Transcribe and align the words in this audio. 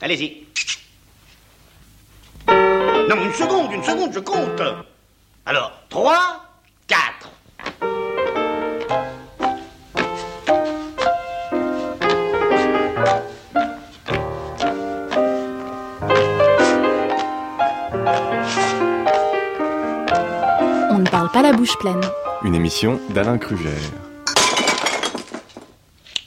Allez-y. 0.00 0.46
Non, 2.46 3.16
une 3.16 3.32
seconde, 3.32 3.72
une 3.72 3.82
seconde, 3.82 4.12
je 4.12 4.20
compte. 4.20 4.62
Alors, 5.44 5.72
3, 5.88 6.44
4. 6.86 7.30
On 20.90 20.98
ne 20.98 21.08
parle 21.10 21.30
pas 21.32 21.42
la 21.42 21.52
bouche 21.52 21.76
pleine. 21.78 22.00
Une 22.44 22.54
émission 22.54 23.00
d'Alain 23.10 23.38
Krugère. 23.38 23.72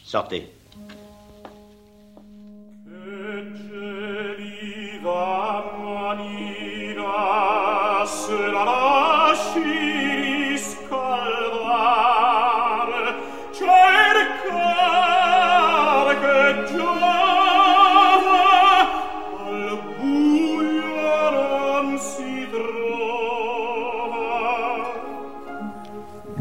Sortez. 0.04 0.52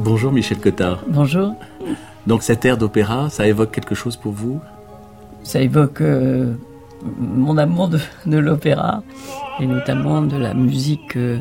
Bonjour 0.02 0.32
Michel 0.32 0.58
Cotard. 0.58 1.00
Bonjour. 1.08 1.54
Donc 2.26 2.42
cette 2.42 2.64
air 2.64 2.78
d'opéra, 2.78 3.28
ça 3.28 3.46
évoque 3.46 3.70
quelque 3.70 3.94
chose 3.94 4.16
pour 4.16 4.32
vous? 4.32 4.58
Ça 5.42 5.60
évoque 5.60 6.00
euh, 6.00 6.54
mon 7.18 7.58
amour 7.58 7.88
de, 7.88 7.98
de 8.24 8.38
l'opéra 8.38 9.02
et 9.60 9.66
notamment 9.66 10.22
de 10.22 10.38
la 10.38 10.54
musique 10.54 11.16
euh, 11.16 11.38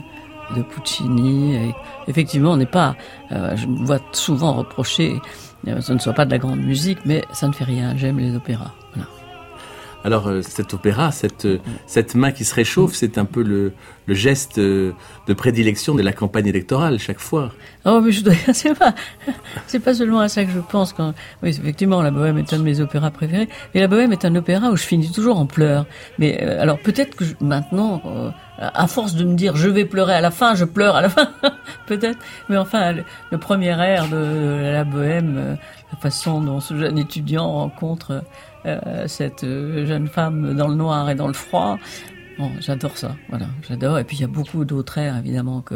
de 0.57 0.61
Puccini. 0.61 1.55
Et 1.55 1.75
effectivement, 2.07 2.51
on 2.51 2.57
n'est 2.57 2.65
pas. 2.65 2.97
euh, 3.31 3.55
je 3.55 3.65
me 3.65 3.85
vois 3.85 3.99
souvent 4.11 4.53
reprocher 4.53 5.21
ce 5.65 5.93
ne 5.93 5.99
soit 5.99 6.13
pas 6.13 6.25
de 6.25 6.31
la 6.31 6.37
grande 6.37 6.59
musique, 6.59 6.99
mais 7.05 7.23
ça 7.31 7.47
ne 7.47 7.53
fait 7.53 7.65
rien. 7.65 7.95
J'aime 7.95 8.19
les 8.19 8.35
opéras. 8.35 8.71
Voilà. 8.93 9.09
Alors 10.03 10.27
euh, 10.27 10.41
cet 10.41 10.73
opéra, 10.73 11.11
cette, 11.11 11.45
euh, 11.45 11.59
cette 11.85 12.15
main 12.15 12.31
qui 12.31 12.45
se 12.45 12.55
réchauffe, 12.55 12.93
c'est 12.93 13.17
un 13.17 13.25
peu 13.25 13.43
le, 13.43 13.73
geste 14.07 14.57
euh, 14.57 14.93
de 15.27 15.33
prédilection 15.33 15.93
de 15.93 16.01
la 16.01 16.13
campagne 16.13 16.47
électorale 16.47 16.97
chaque 16.99 17.19
fois. 17.19 17.51
Oh, 17.85 17.99
mais 18.01 18.11
je 18.11 18.23
dois 18.23 18.33
c'est 18.53 18.73
pas, 18.73 18.95
c'est 19.67 19.79
pas 19.79 19.93
seulement 19.93 20.21
à 20.21 20.29
ça 20.29 20.45
que 20.45 20.51
je 20.51 20.59
pense 20.59 20.93
quand, 20.93 21.13
oui, 21.43 21.49
effectivement, 21.49 22.01
la 22.01 22.11
Bohème 22.11 22.37
est 22.37 22.53
un 22.53 22.57
de 22.57 22.63
mes 22.63 22.79
opéras 22.79 23.11
préférés. 23.11 23.49
Et 23.73 23.79
la 23.79 23.87
Bohème 23.87 24.13
est 24.13 24.25
un 24.25 24.35
opéra 24.35 24.71
où 24.71 24.77
je 24.77 24.83
finis 24.83 25.11
toujours 25.11 25.37
en 25.37 25.45
pleurs. 25.45 25.85
Mais, 26.17 26.39
alors, 26.39 26.79
peut-être 26.79 27.15
que 27.15 27.25
maintenant, 27.41 28.01
à 28.57 28.87
force 28.87 29.15
de 29.15 29.23
me 29.23 29.35
dire 29.35 29.55
je 29.55 29.69
vais 29.69 29.85
pleurer 29.85 30.13
à 30.13 30.21
la 30.21 30.31
fin, 30.31 30.55
je 30.55 30.65
pleure 30.65 30.95
à 30.95 31.01
la 31.01 31.09
fin. 31.09 31.29
peut-être. 31.85 32.19
Mais 32.49 32.57
enfin, 32.57 32.93
le, 32.93 33.03
le 33.31 33.37
premier 33.37 33.79
air 33.79 34.07
de 34.07 34.71
la 34.73 34.85
Bohème, 34.85 35.57
la 35.91 35.97
façon 35.99 36.41
dont 36.41 36.59
ce 36.59 36.77
jeune 36.77 36.97
étudiant 36.97 37.51
rencontre 37.51 38.23
euh, 38.65 39.07
cette 39.07 39.43
euh, 39.43 39.85
jeune 39.85 40.07
femme 40.07 40.53
dans 40.55 40.67
le 40.67 40.75
noir 40.75 41.09
et 41.09 41.15
dans 41.15 41.27
le 41.27 41.33
froid. 41.33 41.77
Bon, 42.37 42.51
j'adore 42.61 42.97
ça, 42.97 43.15
voilà, 43.29 43.47
j'adore. 43.67 43.99
Et 43.99 44.05
puis 44.05 44.15
il 44.17 44.21
y 44.21 44.23
a 44.23 44.27
beaucoup 44.27 44.63
d'autres 44.63 44.97
airs 44.97 45.17
évidemment 45.17 45.61
que 45.61 45.75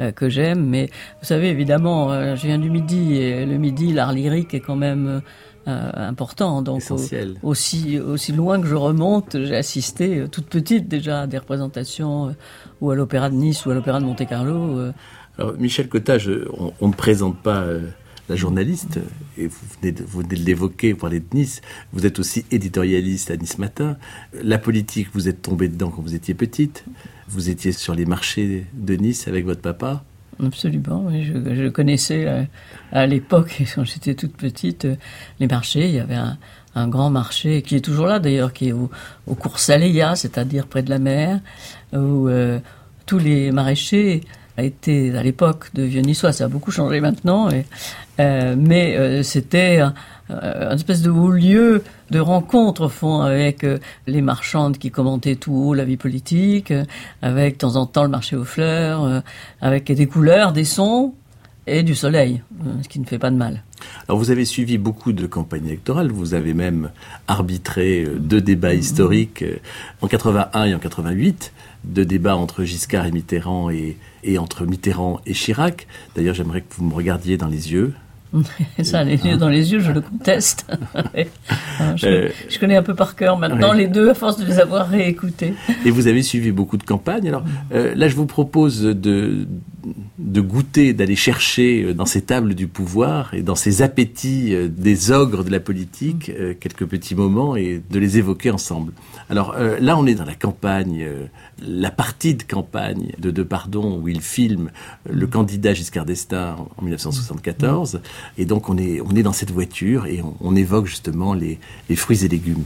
euh, 0.00 0.12
que 0.12 0.28
j'aime, 0.28 0.64
mais 0.66 0.86
vous 1.20 1.26
savez 1.26 1.48
évidemment, 1.48 2.12
euh, 2.12 2.36
je 2.36 2.46
viens 2.46 2.58
du 2.58 2.70
Midi 2.70 3.14
et 3.16 3.44
le 3.46 3.58
Midi, 3.58 3.92
l'art 3.92 4.12
lyrique 4.12 4.54
est 4.54 4.60
quand 4.60 4.76
même 4.76 5.20
euh, 5.66 5.90
important. 5.96 6.62
Donc 6.62 6.76
au- 6.76 6.78
Essentiel. 6.78 7.34
aussi 7.42 7.98
aussi 7.98 8.30
loin 8.32 8.60
que 8.60 8.66
je 8.68 8.74
remonte, 8.76 9.36
j'ai 9.42 9.56
assisté 9.56 10.24
toute 10.30 10.46
petite 10.46 10.86
déjà 10.88 11.22
à 11.22 11.26
des 11.26 11.38
représentations 11.38 12.36
ou 12.80 12.90
à 12.90 12.94
l'Opéra 12.94 13.28
de 13.30 13.34
Nice 13.34 13.66
ou 13.66 13.70
à 13.70 13.74
l'Opéra 13.74 13.98
de 14.00 14.04
Monte 14.04 14.26
Carlo. 14.28 14.78
Alors 15.38 15.54
Michel 15.58 15.88
Cotard, 15.88 16.20
je- 16.20 16.46
on, 16.56 16.72
on 16.80 16.88
ne 16.88 16.92
présente 16.94 17.38
pas 17.42 17.64
la 18.28 18.36
journaliste, 18.36 19.00
et 19.36 19.46
vous 19.46 19.58
venez 19.80 19.92
de, 19.92 20.34
l'évoquer, 20.36 20.92
vous 20.92 21.00
parlez 21.00 21.20
de 21.20 21.26
Nice, 21.34 21.60
vous 21.92 22.06
êtes 22.06 22.18
aussi 22.18 22.44
éditorialiste 22.50 23.30
à 23.30 23.36
Nice 23.36 23.58
Matin. 23.58 23.96
La 24.42 24.58
politique, 24.58 25.08
vous 25.12 25.28
êtes 25.28 25.42
tombée 25.42 25.68
dedans 25.68 25.90
quand 25.90 26.02
vous 26.02 26.14
étiez 26.14 26.34
petite. 26.34 26.84
Vous 27.28 27.50
étiez 27.50 27.72
sur 27.72 27.94
les 27.94 28.06
marchés 28.06 28.66
de 28.74 28.94
Nice 28.94 29.28
avec 29.28 29.44
votre 29.44 29.60
papa. 29.60 30.04
Absolument, 30.42 31.10
je, 31.10 31.68
connaissais 31.68 32.26
euh, 32.26 32.42
à 32.92 33.06
l'époque, 33.06 33.62
quand 33.74 33.84
j'étais 33.84 34.14
toute 34.14 34.36
petite, 34.36 34.84
euh, 34.84 34.96
les 35.38 35.46
marchés. 35.46 35.86
Il 35.88 35.94
y 35.94 36.00
avait 36.00 36.18
un, 36.74 36.88
grand 36.88 37.08
marché 37.08 37.62
qui 37.62 37.76
est 37.76 37.80
toujours 37.80 38.06
là 38.06 38.18
d'ailleurs, 38.18 38.52
qui 38.52 38.68
est 38.68 38.72
au, 38.72 38.90
cours 39.26 39.60
Saléa, 39.60 40.16
c'est-à-dire 40.16 40.66
près 40.66 40.82
de 40.82 40.90
la 40.90 40.98
mer, 40.98 41.40
où 41.92 42.28
euh, 42.28 42.58
tous 43.06 43.18
les 43.18 43.52
maraîchers 43.52 44.22
étaient 44.58 45.12
à 45.16 45.22
l'époque 45.22 45.70
de 45.74 45.82
vieux 45.82 46.02
niçois. 46.02 46.32
Ça 46.32 46.44
a 46.44 46.48
beaucoup 46.48 46.70
changé 46.70 47.00
maintenant, 47.00 47.48
euh, 48.20 48.54
mais 48.56 48.96
euh, 48.96 49.22
c'était 49.22 49.78
un, 49.80 49.94
un 50.28 50.74
espèce 50.74 51.02
de 51.02 51.10
haut 51.10 51.30
lieu 51.30 51.82
de 52.10 52.18
rencontre 52.20 52.86
au 52.86 52.88
fond 52.88 53.20
avec 53.20 53.64
euh, 53.64 53.78
les 54.06 54.22
marchandes 54.22 54.78
qui 54.78 54.90
commentaient 54.90 55.36
tout 55.36 55.52
haut 55.54 55.74
la 55.74 55.84
vie 55.84 55.96
politique, 55.96 56.70
euh, 56.70 56.84
avec 57.22 57.54
de 57.54 57.58
temps 57.58 57.76
en 57.76 57.86
temps 57.86 58.04
le 58.04 58.08
marché 58.08 58.36
aux 58.36 58.44
fleurs, 58.44 59.04
euh, 59.04 59.20
avec 59.60 59.90
des 59.90 60.06
couleurs, 60.06 60.52
des 60.52 60.64
sons 60.64 61.14
et 61.66 61.82
du 61.82 61.94
soleil, 61.94 62.42
euh, 62.64 62.82
ce 62.82 62.88
qui 62.88 63.00
ne 63.00 63.06
fait 63.06 63.18
pas 63.18 63.30
de 63.30 63.36
mal. 63.36 63.62
Alors 64.08 64.18
vous 64.18 64.30
avez 64.30 64.44
suivi 64.44 64.78
beaucoup 64.78 65.12
de 65.12 65.26
campagnes 65.26 65.66
électorales, 65.66 66.10
vous 66.10 66.34
avez 66.34 66.54
même 66.54 66.90
arbitré 67.26 68.04
euh, 68.04 68.18
deux 68.18 68.40
débats 68.40 68.74
historiques 68.74 69.42
euh, 69.42 69.56
en 70.02 70.08
81 70.08 70.64
et 70.64 70.74
en 70.74 70.78
88, 70.78 71.52
deux 71.84 72.04
débats 72.04 72.36
entre 72.36 72.64
Giscard 72.64 73.06
et 73.06 73.12
Mitterrand 73.12 73.70
et, 73.70 73.96
et 74.22 74.38
entre 74.38 74.66
Mitterrand 74.66 75.20
et 75.26 75.32
Chirac. 75.32 75.86
D'ailleurs 76.16 76.34
j'aimerais 76.34 76.62
que 76.62 76.74
vous 76.76 76.84
me 76.84 76.94
regardiez 76.94 77.36
dans 77.36 77.48
les 77.48 77.72
yeux. 77.72 77.94
Ça, 78.82 79.04
les 79.04 79.24
yeux 79.24 79.36
dans 79.36 79.48
les 79.48 79.72
yeux, 79.72 79.78
je 79.80 79.92
le 79.92 80.00
conteste. 80.00 80.66
Euh, 81.80 81.96
je, 81.96 82.30
je 82.48 82.58
connais 82.60 82.76
un 82.76 82.84
peu 82.84 82.94
par 82.94 83.16
cœur 83.16 83.36
maintenant 83.36 83.72
oui. 83.72 83.78
les 83.78 83.86
deux, 83.88 84.08
à 84.10 84.14
force 84.14 84.38
de 84.38 84.44
les 84.44 84.60
avoir 84.60 84.88
réécoutés. 84.88 85.54
Et 85.84 85.90
vous 85.90 86.06
avez 86.06 86.22
suivi 86.22 86.52
beaucoup 86.52 86.76
de 86.76 86.84
campagnes. 86.84 87.26
Alors 87.26 87.42
euh, 87.72 87.94
là, 87.96 88.06
je 88.06 88.14
vous 88.14 88.26
propose 88.26 88.82
de, 88.82 89.48
de 90.18 90.40
goûter, 90.40 90.92
d'aller 90.92 91.16
chercher 91.16 91.82
euh, 91.82 91.92
dans 91.92 92.06
ces 92.06 92.22
tables 92.22 92.54
du 92.54 92.68
pouvoir 92.68 93.34
et 93.34 93.42
dans 93.42 93.56
ces 93.56 93.82
appétits 93.82 94.54
des 94.68 95.10
ogres 95.10 95.42
de 95.42 95.50
la 95.50 95.58
politique 95.58 96.30
quelques 96.60 96.86
petits 96.86 97.16
moments 97.16 97.56
et 97.56 97.82
de 97.90 97.98
les 97.98 98.18
évoquer 98.18 98.52
ensemble. 98.52 98.92
Alors 99.30 99.54
euh, 99.58 99.78
là, 99.80 99.96
on 99.96 100.06
est 100.06 100.14
dans 100.14 100.24
la 100.24 100.34
campagne, 100.34 101.06
la 101.62 101.90
partie 101.90 102.34
de 102.34 102.42
campagne 102.42 103.12
de 103.18 103.30
Depardon 103.30 103.98
où 104.02 104.08
il 104.08 104.20
filme 104.20 104.70
le 105.08 105.26
candidat 105.26 105.74
Giscard 105.74 106.04
d'Estaing 106.04 106.56
en 106.76 106.82
1974. 106.82 108.00
Et 108.38 108.44
donc 108.44 108.68
on 108.68 108.76
est, 108.78 109.00
on 109.00 109.10
est 109.14 109.22
dans 109.22 109.32
cette 109.32 109.50
voiture 109.50 110.06
et 110.06 110.20
on, 110.22 110.34
on 110.40 110.56
évoque 110.56 110.86
justement 110.86 111.34
les, 111.34 111.58
les 111.88 111.96
fruits 111.96 112.24
et 112.24 112.28
légumes. 112.28 112.64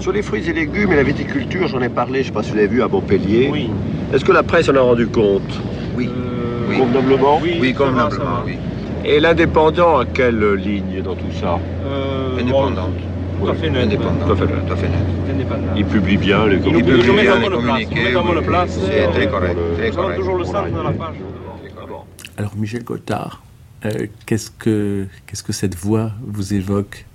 Sur 0.00 0.12
les 0.12 0.22
fruits 0.22 0.48
et 0.48 0.52
légumes 0.52 0.92
et 0.92 0.96
la 0.96 1.02
viticulture, 1.04 1.68
j'en 1.68 1.80
ai 1.80 1.88
parlé, 1.88 2.20
je 2.20 2.24
ne 2.24 2.24
sais 2.26 2.32
pas 2.32 2.42
si 2.42 2.50
vous 2.50 2.56
l'avez 2.56 2.68
vu, 2.68 2.82
à 2.82 2.88
Montpellier. 2.88 3.48
Oui. 3.52 3.70
Est-ce 4.12 4.24
que 4.24 4.32
la 4.32 4.42
presse 4.42 4.68
en 4.68 4.74
a 4.74 4.80
rendu 4.80 5.06
compte? 5.06 5.42
Oui. 5.96 6.08
Euh, 6.08 6.66
Oui. 6.68 6.78
Convenablement? 6.78 7.38
Oui, 7.42 7.58
Oui, 7.60 7.72
ça 7.72 7.78
va, 7.84 7.90
convenablement, 7.90 8.10
ça 8.24 8.30
va. 8.30 8.42
oui. 8.44 8.56
Et 9.04 9.20
l'indépendant 9.20 9.98
à 9.98 10.06
quelle 10.06 10.54
ligne 10.54 11.02
dans 11.02 11.14
tout 11.14 11.30
ça? 11.40 11.58
Euh, 11.86 12.38
Indépendante. 12.38 12.76
bon, 12.76 13.11
tout 13.42 13.50
à 13.50 13.54
fait 13.54 13.70
net. 13.70 13.84
Indépendante. 13.84 14.26
Tout 14.26 14.32
à 14.32 14.36
fait 14.36 14.46
net. 14.46 14.66
Tout 14.66 14.72
à 14.72 14.76
fait 14.76 14.88
net. 14.88 14.98
ouais. 14.98 15.30
Indépendant. 15.34 15.74
Il 15.76 15.84
publie 15.84 16.16
bien 16.16 16.46
les 16.46 16.56
Il 16.56 16.72
nous 16.72 16.78
Il 16.78 16.84
publie 16.84 17.12
bien 17.22 17.38
les 17.38 17.48
communiqués, 17.48 18.14
c'est 18.68 19.06
euh, 19.06 19.10
très 19.10 19.28
correct, 19.28 19.58
très 19.76 19.90
correct. 19.90 20.18
toujours 20.18 20.36
le 20.38 20.44
centre 20.44 20.70
de 20.70 20.82
la 20.82 20.92
page. 20.92 21.16
Alors 22.38 22.56
Michel 22.56 22.84
Cotard, 22.84 23.42
euh, 23.84 24.06
qu'est-ce 24.26 24.50
que 24.50 25.06
qu'est-ce 25.26 25.42
que 25.42 25.52
cette 25.52 25.74
voix 25.74 26.12
vous 26.22 26.54
évoque? 26.54 27.06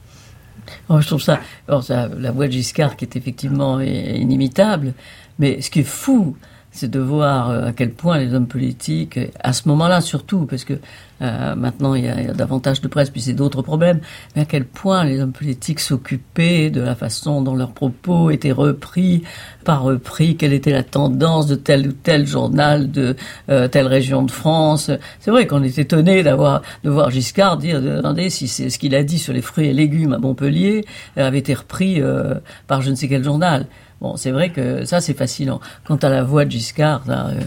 Oh, 0.89 0.99
je 0.99 1.07
trouve 1.07 1.21
ça, 1.21 1.39
alors 1.67 1.83
ça, 1.83 2.09
la 2.17 2.31
voix 2.31 2.47
de 2.47 2.51
Giscard 2.51 2.97
qui 2.97 3.05
est 3.05 3.15
effectivement 3.15 3.79
inimitable, 3.79 4.93
mais 5.39 5.61
ce 5.61 5.69
qui 5.69 5.79
est 5.79 5.87
fou, 5.87 6.35
c'est 6.71 6.91
de 6.91 6.99
voir 6.99 7.49
euh, 7.49 7.67
à 7.67 7.73
quel 7.73 7.91
point 7.91 8.17
les 8.17 8.33
hommes 8.33 8.47
politiques, 8.47 9.19
à 9.39 9.53
ce 9.53 9.67
moment-là 9.69 10.01
surtout, 10.01 10.45
parce 10.45 10.65
que 10.65 10.73
euh, 11.21 11.55
maintenant 11.55 11.93
il 11.95 12.05
y, 12.05 12.07
a, 12.07 12.19
il 12.19 12.27
y 12.27 12.29
a 12.29 12.33
davantage 12.33 12.81
de 12.81 12.87
presse, 12.87 13.09
puis 13.09 13.21
c'est 13.21 13.33
d'autres 13.33 13.61
problèmes, 13.61 13.99
mais 14.35 14.43
à 14.43 14.45
quel 14.45 14.65
point 14.65 15.03
les 15.03 15.21
hommes 15.21 15.31
politiques 15.31 15.79
s'occupaient 15.79 16.69
de 16.69 16.81
la 16.81 16.95
façon 16.95 17.41
dont 17.41 17.55
leurs 17.55 17.71
propos 17.71 18.29
étaient 18.29 18.51
repris, 18.51 19.23
pas 19.63 19.77
repris, 19.77 20.37
quelle 20.37 20.53
était 20.53 20.71
la 20.71 20.83
tendance 20.83 21.47
de 21.47 21.55
tel 21.55 21.87
ou 21.87 21.91
tel 21.91 22.25
journal 22.25 22.91
de 22.91 23.15
euh, 23.49 23.67
telle 23.67 23.87
région 23.87 24.23
de 24.23 24.31
France. 24.31 24.91
C'est 25.19 25.31
vrai 25.31 25.47
qu'on 25.47 25.63
est 25.63 25.77
étonné 25.77 26.23
d'avoir 26.23 26.61
de 26.83 26.89
voir 26.89 27.09
Giscard 27.09 27.57
dire, 27.57 27.81
demandez 27.81 28.29
si 28.29 28.47
c'est 28.47 28.69
ce 28.69 28.79
qu'il 28.79 28.95
a 28.95 29.03
dit 29.03 29.19
sur 29.19 29.33
les 29.33 29.41
fruits 29.41 29.67
et 29.67 29.73
légumes 29.73 30.13
à 30.13 30.17
Montpellier 30.17 30.85
euh, 31.17 31.27
avait 31.27 31.39
été 31.39 31.53
repris 31.53 32.01
euh, 32.01 32.35
par 32.67 32.81
je 32.81 32.89
ne 32.89 32.95
sais 32.95 33.07
quel 33.07 33.23
journal. 33.23 33.67
Bon, 34.01 34.15
c'est 34.15 34.31
vrai 34.31 34.51
que 34.51 34.85
ça, 34.85 35.01
c'est 35.01 35.15
fascinant. 35.15 35.59
Quant 35.85 35.95
à 35.95 36.09
la 36.09 36.23
voix 36.23 36.45
de 36.45 36.51
Giscard, 36.51 37.01
là, 37.07 37.27
euh, 37.29 37.41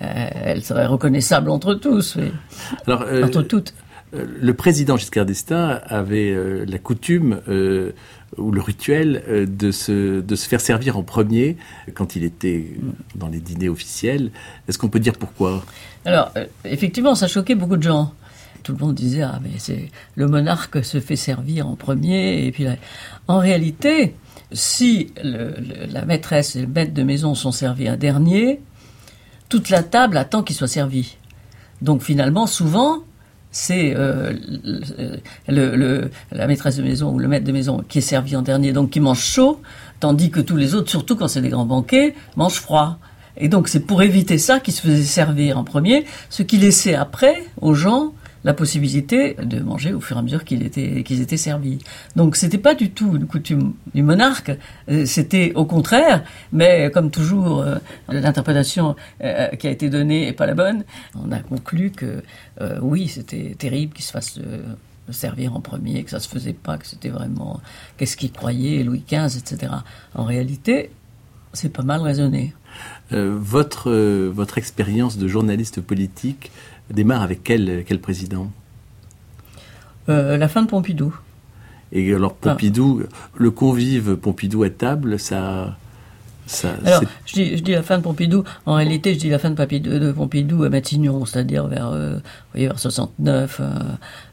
elle 0.00 0.62
serait 0.62 0.86
reconnaissable 0.86 1.50
entre 1.50 1.74
tous, 1.74 2.16
oui. 2.16 2.30
Alors, 2.86 3.02
euh, 3.02 3.24
entre 3.24 3.42
toutes. 3.42 3.74
Euh, 4.14 4.24
le 4.40 4.54
président 4.54 4.96
Giscard 4.96 5.26
d'Estaing 5.26 5.80
avait 5.86 6.30
euh, 6.30 6.64
la 6.66 6.78
coutume 6.78 7.40
euh, 7.48 7.92
ou 8.38 8.50
le 8.52 8.60
rituel 8.62 9.22
euh, 9.28 9.44
de, 9.46 9.70
se, 9.70 10.20
de 10.20 10.34
se 10.36 10.48
faire 10.48 10.62
servir 10.62 10.96
en 10.96 11.02
premier 11.02 11.58
quand 11.92 12.16
il 12.16 12.24
était 12.24 12.72
dans 13.16 13.28
les 13.28 13.38
dîners 13.40 13.68
officiels. 13.68 14.30
Est-ce 14.66 14.78
qu'on 14.78 14.88
peut 14.88 15.00
dire 15.00 15.12
pourquoi? 15.12 15.62
Alors, 16.06 16.32
euh, 16.36 16.46
effectivement, 16.64 17.14
ça 17.14 17.28
choquait 17.28 17.54
beaucoup 17.54 17.76
de 17.76 17.82
gens. 17.82 18.14
Tout 18.62 18.72
le 18.72 18.78
monde 18.78 18.94
disait, 18.94 19.22
ah, 19.22 19.40
mais 19.42 19.50
c'est 19.58 19.90
le 20.14 20.26
monarque 20.26 20.82
se 20.84 21.00
fait 21.00 21.16
servir 21.16 21.68
en 21.68 21.76
premier. 21.76 22.46
Et 22.46 22.50
puis, 22.52 22.64
là, 22.64 22.76
en 23.26 23.38
réalité, 23.38 24.14
si 24.52 25.12
le- 25.22 25.54
le- 25.58 25.92
la 25.92 26.06
maîtresse 26.06 26.56
et 26.56 26.62
le 26.62 26.66
maître 26.66 26.94
de 26.94 27.02
maison 27.02 27.34
sont 27.34 27.52
servis 27.52 27.88
un 27.88 27.96
dernier, 27.98 28.60
toute 29.48 29.70
la 29.70 29.82
table 29.82 30.16
attend 30.16 30.42
qu'il 30.42 30.56
soit 30.56 30.68
servi. 30.68 31.16
Donc, 31.82 32.02
finalement, 32.02 32.46
souvent, 32.46 33.02
c'est 33.50 33.94
euh, 33.96 34.34
la 35.46 36.46
maîtresse 36.46 36.76
de 36.76 36.82
maison 36.82 37.12
ou 37.12 37.18
le 37.18 37.28
maître 37.28 37.46
de 37.46 37.52
maison 37.52 37.82
qui 37.88 37.98
est 37.98 38.02
servi 38.02 38.36
en 38.36 38.42
dernier, 38.42 38.72
donc 38.72 38.90
qui 38.90 39.00
mange 39.00 39.22
chaud, 39.22 39.60
tandis 40.00 40.30
que 40.30 40.40
tous 40.40 40.56
les 40.56 40.74
autres, 40.74 40.90
surtout 40.90 41.16
quand 41.16 41.28
c'est 41.28 41.40
des 41.40 41.48
grands 41.48 41.66
banquets, 41.66 42.14
mangent 42.36 42.60
froid. 42.60 42.98
Et 43.36 43.48
donc 43.48 43.68
c'est 43.68 43.80
pour 43.80 44.02
éviter 44.02 44.36
ça 44.36 44.60
qu'ils 44.60 44.74
se 44.74 44.82
faisaient 44.82 45.02
servir 45.02 45.58
en 45.58 45.64
premier, 45.64 46.04
ce 46.28 46.42
qui 46.42 46.58
laissait 46.58 46.94
après 46.94 47.44
aux 47.60 47.74
gens 47.74 48.12
la 48.44 48.54
possibilité 48.54 49.34
de 49.34 49.60
manger 49.60 49.92
au 49.92 50.00
fur 50.00 50.16
et 50.16 50.20
à 50.20 50.22
mesure 50.22 50.44
qu'ils 50.44 50.62
étaient, 50.62 51.00
étaient 51.00 51.36
servis. 51.36 51.78
Donc 52.16 52.36
c'était 52.36 52.58
pas 52.58 52.74
du 52.74 52.90
tout 52.90 53.16
une 53.16 53.26
coutume 53.26 53.74
du 53.94 54.02
monarque, 54.02 54.52
euh, 54.88 55.06
c'était 55.06 55.52
au 55.54 55.64
contraire, 55.64 56.24
mais 56.52 56.90
comme 56.92 57.10
toujours, 57.10 57.60
euh, 57.60 57.76
l'interprétation 58.08 58.96
euh, 59.22 59.48
qui 59.48 59.66
a 59.66 59.70
été 59.70 59.90
donnée 59.90 60.28
est 60.28 60.32
pas 60.32 60.46
la 60.46 60.54
bonne. 60.54 60.84
On 61.14 61.32
a 61.32 61.40
conclu 61.40 61.90
que 61.90 62.22
oui, 62.80 63.08
c'était 63.08 63.54
terrible 63.56 63.92
qu'il 63.92 64.04
se 64.04 64.10
fasse 64.10 64.40
servir 65.10 65.54
en 65.54 65.60
premier, 65.60 66.02
que 66.02 66.10
ça 66.10 66.20
se 66.20 66.28
faisait 66.28 66.52
pas, 66.52 66.76
que 66.76 66.86
c'était 66.86 67.08
vraiment 67.08 67.60
qu'est-ce 67.96 68.16
qu'il 68.16 68.32
croyait, 68.32 68.82
Louis 68.82 69.02
XV, 69.08 69.38
etc. 69.38 69.72
En 70.14 70.24
réalité, 70.24 70.90
c'est 71.52 71.72
pas 71.72 71.82
mal 71.82 72.00
raisonné. 72.00 72.54
Votre, 73.10 73.90
votre 74.28 74.58
expérience 74.58 75.16
de 75.16 75.28
journaliste 75.28 75.80
politique 75.80 76.50
démarre 76.90 77.22
avec 77.22 77.42
quel, 77.44 77.84
quel 77.86 78.00
président? 78.00 78.50
Euh, 80.08 80.36
la 80.36 80.48
fin 80.48 80.62
de 80.62 80.68
Pompidou. 80.68 81.14
Et 81.92 82.14
alors 82.14 82.36
Ah. 82.42 82.50
Pompidou, 82.50 83.02
le 83.36 83.50
convive 83.50 84.16
Pompidou 84.16 84.62
à 84.62 84.70
table, 84.70 85.18
ça... 85.18 85.76
ça 86.48 86.70
Alors, 86.84 87.02
je 87.26 87.34
dis, 87.34 87.56
je 87.58 87.62
dis 87.62 87.72
la 87.72 87.82
fin 87.82 87.98
de 87.98 88.02
Pompidou. 88.02 88.42
En 88.64 88.74
réalité, 88.74 89.12
je 89.14 89.18
dis 89.18 89.28
la 89.28 89.38
fin 89.38 89.50
de, 89.50 89.54
Pompidou, 89.54 89.98
de 89.98 90.12
Pompidou 90.12 90.64
à 90.64 90.70
Matignon, 90.70 91.24
c'est-à-dire 91.26 91.66
vers, 91.66 91.88
euh, 91.88 92.14
vous 92.14 92.22
voyez, 92.54 92.66
vers 92.68 92.78
69. 92.78 93.60
euh, 93.60 93.64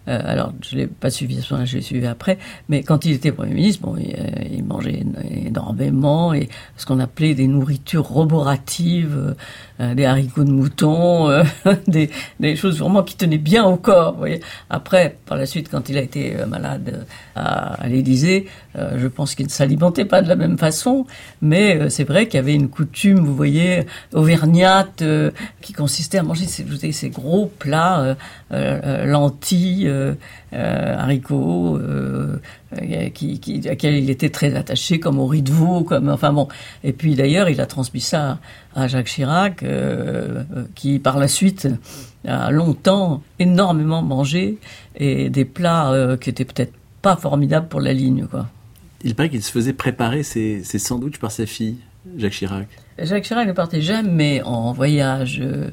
euh, 0.08 0.22
alors, 0.24 0.54
je 0.62 0.76
l'ai 0.78 0.88
pas 0.88 1.10
suivi 1.10 1.40
à 1.40 1.42
ce 1.42 1.54
moment-là, 1.54 1.66
je 1.66 1.76
l'ai 1.78 1.82
suivi 1.82 2.06
après. 2.06 2.38
Mais 2.70 2.84
quand 2.84 3.06
il 3.06 3.14
était 3.14 3.32
Premier 3.32 3.54
ministre, 3.54 3.82
bon, 3.82 3.96
il, 3.98 4.14
euh, 4.14 4.28
il 4.52 4.64
mangeait 4.64 5.04
énormément 5.46 6.34
et 6.34 6.48
ce 6.78 6.86
qu'on 6.86 7.00
appelait 7.00 7.34
des 7.34 7.48
nourritures 7.48 8.06
roboratives, 8.06 9.36
des 9.80 10.06
haricots 10.06 10.44
de 10.46 10.52
mouton, 10.52 11.44
des, 11.88 12.10
des 12.40 12.56
choses 12.56 12.80
vraiment 12.80 13.04
qui 13.04 13.18
tenaient 13.18 13.38
bien 13.38 13.66
au 13.66 13.76
corps. 13.76 14.14
Vous 14.14 14.20
voyez. 14.20 14.40
Après, 14.70 15.18
par 15.26 15.38
la 15.38 15.46
suite, 15.46 15.70
quand 15.70 15.90
il 15.90 15.98
a 15.98 16.02
été 16.02 16.36
malade 16.48 17.06
à, 17.36 17.74
à 17.74 17.88
l'Élysée, 17.88 18.46
je 18.76 19.08
pense 19.08 19.36
qu'il 19.36 19.48
ne 19.48 19.52
s'alimentait 19.52 20.06
pas 20.06 20.22
de 20.22 20.30
la 20.30 20.36
même 20.36 20.58
façon, 20.58 21.06
mais 21.42 21.90
c'est 21.90 22.05
vrai 22.06 22.28
qu'il 22.28 22.38
y 22.38 22.40
avait 22.40 22.54
une 22.54 22.70
coutume, 22.70 23.20
vous 23.20 23.36
voyez, 23.36 23.86
auvergnate, 24.14 25.02
euh, 25.02 25.32
qui 25.62 25.74
consistait 25.74 26.20
à 26.20 26.24
manger 26.24 26.46
ces, 26.46 27.10
gros 27.10 27.52
plats, 27.60 28.00
euh, 28.02 28.16
euh, 28.54 29.06
lentilles, 29.06 29.92
haricots, 30.52 31.80
qui, 33.14 33.40
qui, 33.40 33.70
à 33.70 33.74
il 33.90 34.10
était 34.10 34.30
très 34.30 34.56
attaché, 34.56 35.00
comme 35.00 35.20
au 35.20 35.28
riz 35.28 35.42
de 35.42 35.52
veau, 35.52 35.84
comme 35.84 36.10
enfin 36.10 36.32
bon. 36.32 36.48
Et 36.84 36.94
puis 36.94 37.16
d'ailleurs, 37.16 37.50
il 37.50 37.60
a 37.60 37.66
transmis 37.66 38.02
ça 38.02 38.40
à 38.74 38.88
Jacques 38.88 39.08
Chirac, 39.08 39.64
qui 40.76 41.00
par 41.00 41.20
la 41.20 41.28
suite 41.28 41.68
a 42.26 42.52
longtemps 42.52 43.22
énormément 43.40 44.02
mangé 44.02 44.58
et 44.96 45.30
des 45.30 45.46
plats 45.46 46.18
qui 46.22 46.30
étaient 46.30 46.46
peut-être 46.46 46.74
pas 47.02 47.18
formidables 47.18 47.68
pour 47.68 47.82
la 47.82 47.94
ligne. 47.94 48.26
Il 49.06 49.14
paraît 49.14 49.30
qu'il 49.30 49.44
se 49.44 49.52
faisait 49.52 49.74
préparer 49.74 50.24
ses, 50.24 50.64
ses 50.64 50.80
sandwichs 50.80 51.20
par 51.20 51.32
sa 51.32 51.46
fille, 51.46 51.78
Jacques 52.18 52.34
Chirac. 52.34 52.68
Jacques 53.00 53.24
Chirac 53.24 53.48
ne 53.48 53.54
partait 53.54 53.82
jamais 53.82 54.42
en 54.44 54.72
voyage 54.72 55.40
euh, 55.42 55.72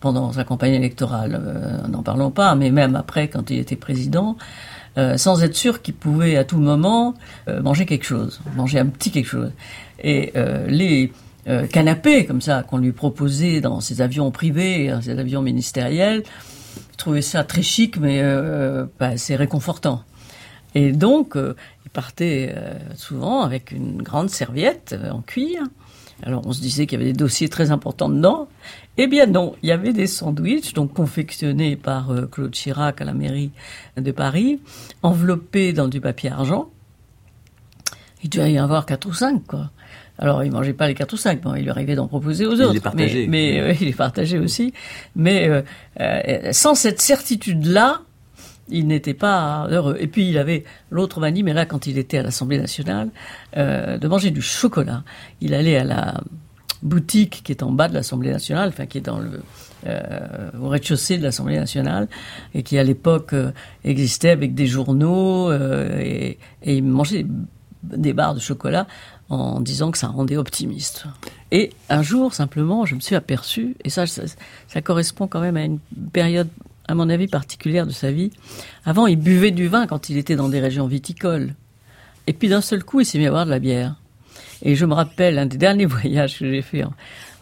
pendant 0.00 0.32
sa 0.32 0.44
campagne 0.44 0.74
électorale, 0.74 1.40
euh, 1.40 1.88
n'en 1.88 2.02
parlons 2.02 2.30
pas, 2.30 2.54
mais 2.54 2.70
même 2.70 2.96
après, 2.96 3.28
quand 3.28 3.50
il 3.50 3.58
était 3.58 3.76
président, 3.76 4.36
euh, 4.96 5.16
sans 5.16 5.42
être 5.42 5.54
sûr 5.54 5.82
qu'il 5.82 5.94
pouvait 5.94 6.36
à 6.36 6.44
tout 6.44 6.58
moment 6.58 7.14
manger 7.62 7.86
quelque 7.86 8.04
chose, 8.04 8.40
manger 8.56 8.78
un 8.78 8.86
petit 8.86 9.10
quelque 9.10 9.28
chose. 9.28 9.52
Et 10.02 10.32
les 10.68 11.12
canapés 11.72 12.26
comme 12.26 12.40
ça 12.40 12.62
qu'on 12.62 12.78
lui 12.78 12.92
proposait 12.92 13.60
dans 13.60 13.80
ses 13.80 14.00
avions 14.02 14.30
privés, 14.30 14.88
dans 14.88 15.00
ses 15.00 15.18
avions 15.18 15.42
ministériels, 15.42 16.22
je 16.92 16.96
trouvais 16.96 17.22
ça 17.22 17.42
très 17.42 17.62
chic, 17.62 17.98
mais 17.98 18.22
pas 18.98 19.08
assez 19.08 19.34
réconfortant. 19.34 20.02
Et 20.74 20.92
donc, 20.92 21.36
euh, 21.36 21.54
il 21.84 21.90
partait 21.90 22.54
euh, 22.56 22.74
souvent 22.96 23.42
avec 23.42 23.72
une 23.72 24.02
grande 24.02 24.30
serviette 24.30 24.94
euh, 24.98 25.10
en 25.10 25.22
cuir. 25.22 25.62
Alors, 26.22 26.42
on 26.46 26.52
se 26.52 26.60
disait 26.60 26.86
qu'il 26.86 26.98
y 26.98 27.02
avait 27.02 27.12
des 27.12 27.18
dossiers 27.18 27.48
très 27.48 27.70
importants 27.70 28.08
dedans. 28.08 28.48
Eh 28.96 29.06
bien 29.06 29.26
non, 29.26 29.54
il 29.62 29.68
y 29.68 29.72
avait 29.72 29.92
des 29.92 30.08
sandwichs, 30.08 30.74
donc 30.74 30.92
confectionnés 30.92 31.76
par 31.76 32.10
euh, 32.10 32.26
Claude 32.26 32.50
Chirac 32.50 33.00
à 33.00 33.04
la 33.04 33.14
mairie 33.14 33.52
de 33.96 34.10
Paris, 34.10 34.60
enveloppés 35.02 35.72
dans 35.72 35.88
du 35.88 36.00
papier 36.00 36.30
argent. 36.30 36.68
Il 38.24 38.30
devait 38.30 38.52
y 38.52 38.60
en 38.60 38.64
avoir 38.64 38.84
quatre 38.84 39.06
ou 39.06 39.12
cinq, 39.14 39.46
quoi. 39.46 39.70
Alors, 40.18 40.42
il 40.42 40.50
mangeait 40.50 40.72
pas 40.72 40.88
les 40.88 40.94
quatre 40.94 41.12
ou 41.12 41.16
cinq, 41.16 41.40
bon, 41.42 41.54
il 41.54 41.62
lui 41.62 41.70
arrivait 41.70 41.94
d'en 41.94 42.08
proposer 42.08 42.44
aux 42.44 42.54
Il 42.54 42.62
autres. 42.62 42.74
les 42.74 42.80
partageait. 42.80 43.26
Mais, 43.28 43.60
mais, 43.60 43.60
euh, 43.60 43.74
il 43.80 43.86
les 43.86 43.92
partageait 43.92 44.38
aussi. 44.38 44.74
Mais 45.14 45.48
euh, 45.48 45.62
euh, 46.00 46.50
sans 46.52 46.74
cette 46.74 47.00
certitude-là, 47.00 48.00
il 48.70 48.86
n'était 48.86 49.14
pas 49.14 49.66
heureux. 49.70 49.96
Et 49.98 50.06
puis 50.06 50.28
il 50.28 50.38
avait 50.38 50.64
l'autre 50.90 51.20
manie, 51.20 51.42
mais 51.42 51.52
là 51.52 51.66
quand 51.66 51.86
il 51.86 51.98
était 51.98 52.18
à 52.18 52.22
l'Assemblée 52.22 52.58
nationale, 52.58 53.10
euh, 53.56 53.98
de 53.98 54.08
manger 54.08 54.30
du 54.30 54.42
chocolat. 54.42 55.02
Il 55.40 55.54
allait 55.54 55.76
à 55.76 55.84
la 55.84 56.20
boutique 56.82 57.42
qui 57.42 57.52
est 57.52 57.62
en 57.62 57.72
bas 57.72 57.88
de 57.88 57.94
l'Assemblée 57.94 58.30
nationale, 58.30 58.68
enfin 58.68 58.86
qui 58.86 58.98
est 58.98 59.02
dans 59.02 59.18
le 59.18 59.42
euh, 59.86 60.50
au 60.60 60.68
rez-de-chaussée 60.68 61.18
de 61.18 61.22
l'Assemblée 61.22 61.56
nationale 61.56 62.08
et 62.52 62.64
qui 62.64 62.78
à 62.78 62.82
l'époque 62.82 63.32
euh, 63.32 63.52
existait 63.84 64.30
avec 64.30 64.54
des 64.54 64.66
journaux 64.66 65.52
et, 65.52 66.38
il 66.64 66.84
mangeait 66.84 67.26
des 67.84 68.12
barres 68.12 68.34
de 68.34 68.40
chocolat 68.40 68.88
en 69.28 69.60
disant 69.60 69.90
que 69.90 69.98
ça 69.98 70.08
rendait 70.08 70.36
optimiste. 70.36 71.04
Et 71.50 71.70
un 71.90 72.02
jour, 72.02 72.34
simplement, 72.34 72.86
je 72.86 72.94
me 72.94 73.00
suis 73.00 73.14
aperçu, 73.14 73.76
et 73.84 73.90
ça, 73.90 74.04
ça 74.06 74.82
correspond 74.82 75.26
quand 75.26 75.40
même 75.40 75.56
à 75.56 75.64
une 75.64 75.78
période, 76.12 76.48
à 76.88 76.94
mon 76.94 77.08
avis, 77.10 77.28
particulière 77.28 77.86
de 77.86 77.92
sa 77.92 78.10
vie. 78.10 78.30
Avant, 78.84 79.06
il 79.06 79.16
buvait 79.16 79.50
du 79.50 79.68
vin 79.68 79.86
quand 79.86 80.08
il 80.08 80.16
était 80.16 80.36
dans 80.36 80.48
des 80.48 80.60
régions 80.60 80.86
viticoles. 80.86 81.54
Et 82.26 82.32
puis 82.32 82.48
d'un 82.48 82.60
seul 82.62 82.82
coup, 82.84 83.00
il 83.00 83.04
s'est 83.06 83.18
mis 83.18 83.26
à 83.26 83.30
boire 83.30 83.44
de 83.46 83.50
la 83.50 83.58
bière. 83.58 83.94
Et 84.62 84.74
je 84.74 84.84
me 84.86 84.94
rappelle 84.94 85.38
un 85.38 85.46
des 85.46 85.56
derniers 85.66 85.86
voyages 85.86 86.38
que 86.38 86.50
j'ai 86.50 86.62
fait 86.62 86.84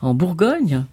en, 0.03 0.15
Bourgogne, 0.15 0.85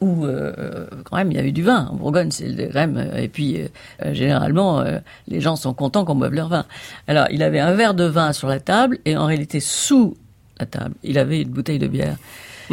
où 0.00 0.26
euh, 0.26 0.86
quand 1.04 1.16
même 1.16 1.32
il 1.32 1.36
y 1.36 1.40
avait 1.40 1.52
du 1.52 1.62
vin. 1.62 1.86
En 1.90 1.96
Bourgogne, 1.96 2.30
c'est 2.30 2.48
le- 2.48 2.68
même. 2.72 2.96
euh, 2.96 3.16
Et 3.22 3.28
puis 3.28 3.58
euh, 4.04 4.14
généralement, 4.14 4.84
les 5.28 5.40
gens 5.40 5.56
sont 5.56 5.72
contents 5.74 6.04
qu'on 6.04 6.14
boive 6.14 6.34
leur 6.34 6.48
vin. 6.48 6.66
Alors, 7.08 7.26
il 7.30 7.42
avait 7.42 7.60
un 7.60 7.72
verre 7.74 7.94
de 7.94 8.04
vin 8.04 8.32
sur 8.32 8.48
la 8.48 8.60
table 8.60 8.98
et 9.06 9.16
en 9.16 9.26
réalité 9.26 9.60
sous 9.60 10.16
la 10.60 10.66
table, 10.66 10.94
il 11.02 11.18
avait 11.18 11.42
une 11.42 11.50
bouteille 11.50 11.78
de 11.78 11.86
bière. 11.86 12.16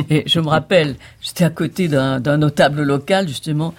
Et 0.10 0.24
je 0.25 0.40
me 0.40 0.48
rappelle, 0.48 0.96
j'étais 1.22 1.44
à 1.44 1.50
côté 1.50 1.88
d'un 1.90 2.38
notable 2.38 2.82
local 2.84 3.28
justement 3.28 3.74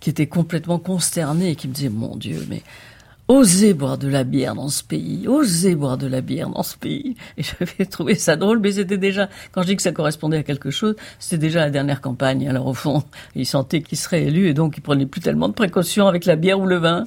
qui 0.00 0.10
était 0.10 0.26
complètement 0.26 0.78
consterné 0.78 1.50
et 1.50 1.56
qui 1.56 1.68
me 1.68 1.72
disait 1.72 1.88
mon 1.88 2.16
Dieu, 2.16 2.46
mais 2.48 2.62
Osez 3.30 3.74
boire 3.74 3.98
de 3.98 4.08
la 4.08 4.24
bière 4.24 4.54
dans 4.54 4.70
ce 4.70 4.82
pays, 4.82 5.28
osez 5.28 5.74
boire 5.74 5.98
de 5.98 6.06
la 6.06 6.22
bière 6.22 6.48
dans 6.48 6.62
ce 6.62 6.78
pays. 6.78 7.14
Et 7.36 7.42
j'avais 7.42 7.84
trouvé 7.84 8.14
ça 8.14 8.36
drôle, 8.36 8.58
mais 8.58 8.72
c'était 8.72 8.96
déjà, 8.96 9.28
quand 9.52 9.60
je 9.60 9.66
dis 9.66 9.76
que 9.76 9.82
ça 9.82 9.92
correspondait 9.92 10.38
à 10.38 10.42
quelque 10.42 10.70
chose, 10.70 10.96
c'était 11.18 11.36
déjà 11.36 11.60
la 11.60 11.68
dernière 11.68 12.00
campagne. 12.00 12.48
Alors 12.48 12.66
au 12.66 12.72
fond, 12.72 13.02
il 13.34 13.44
sentait 13.44 13.82
qu'il 13.82 13.98
serait 13.98 14.22
élu 14.22 14.48
et 14.48 14.54
donc 14.54 14.78
il 14.78 14.80
prenait 14.80 15.04
plus 15.04 15.20
tellement 15.20 15.48
de 15.50 15.52
précautions 15.52 16.08
avec 16.08 16.24
la 16.24 16.36
bière 16.36 16.58
ou 16.58 16.64
le 16.64 16.76
vin. 16.76 17.04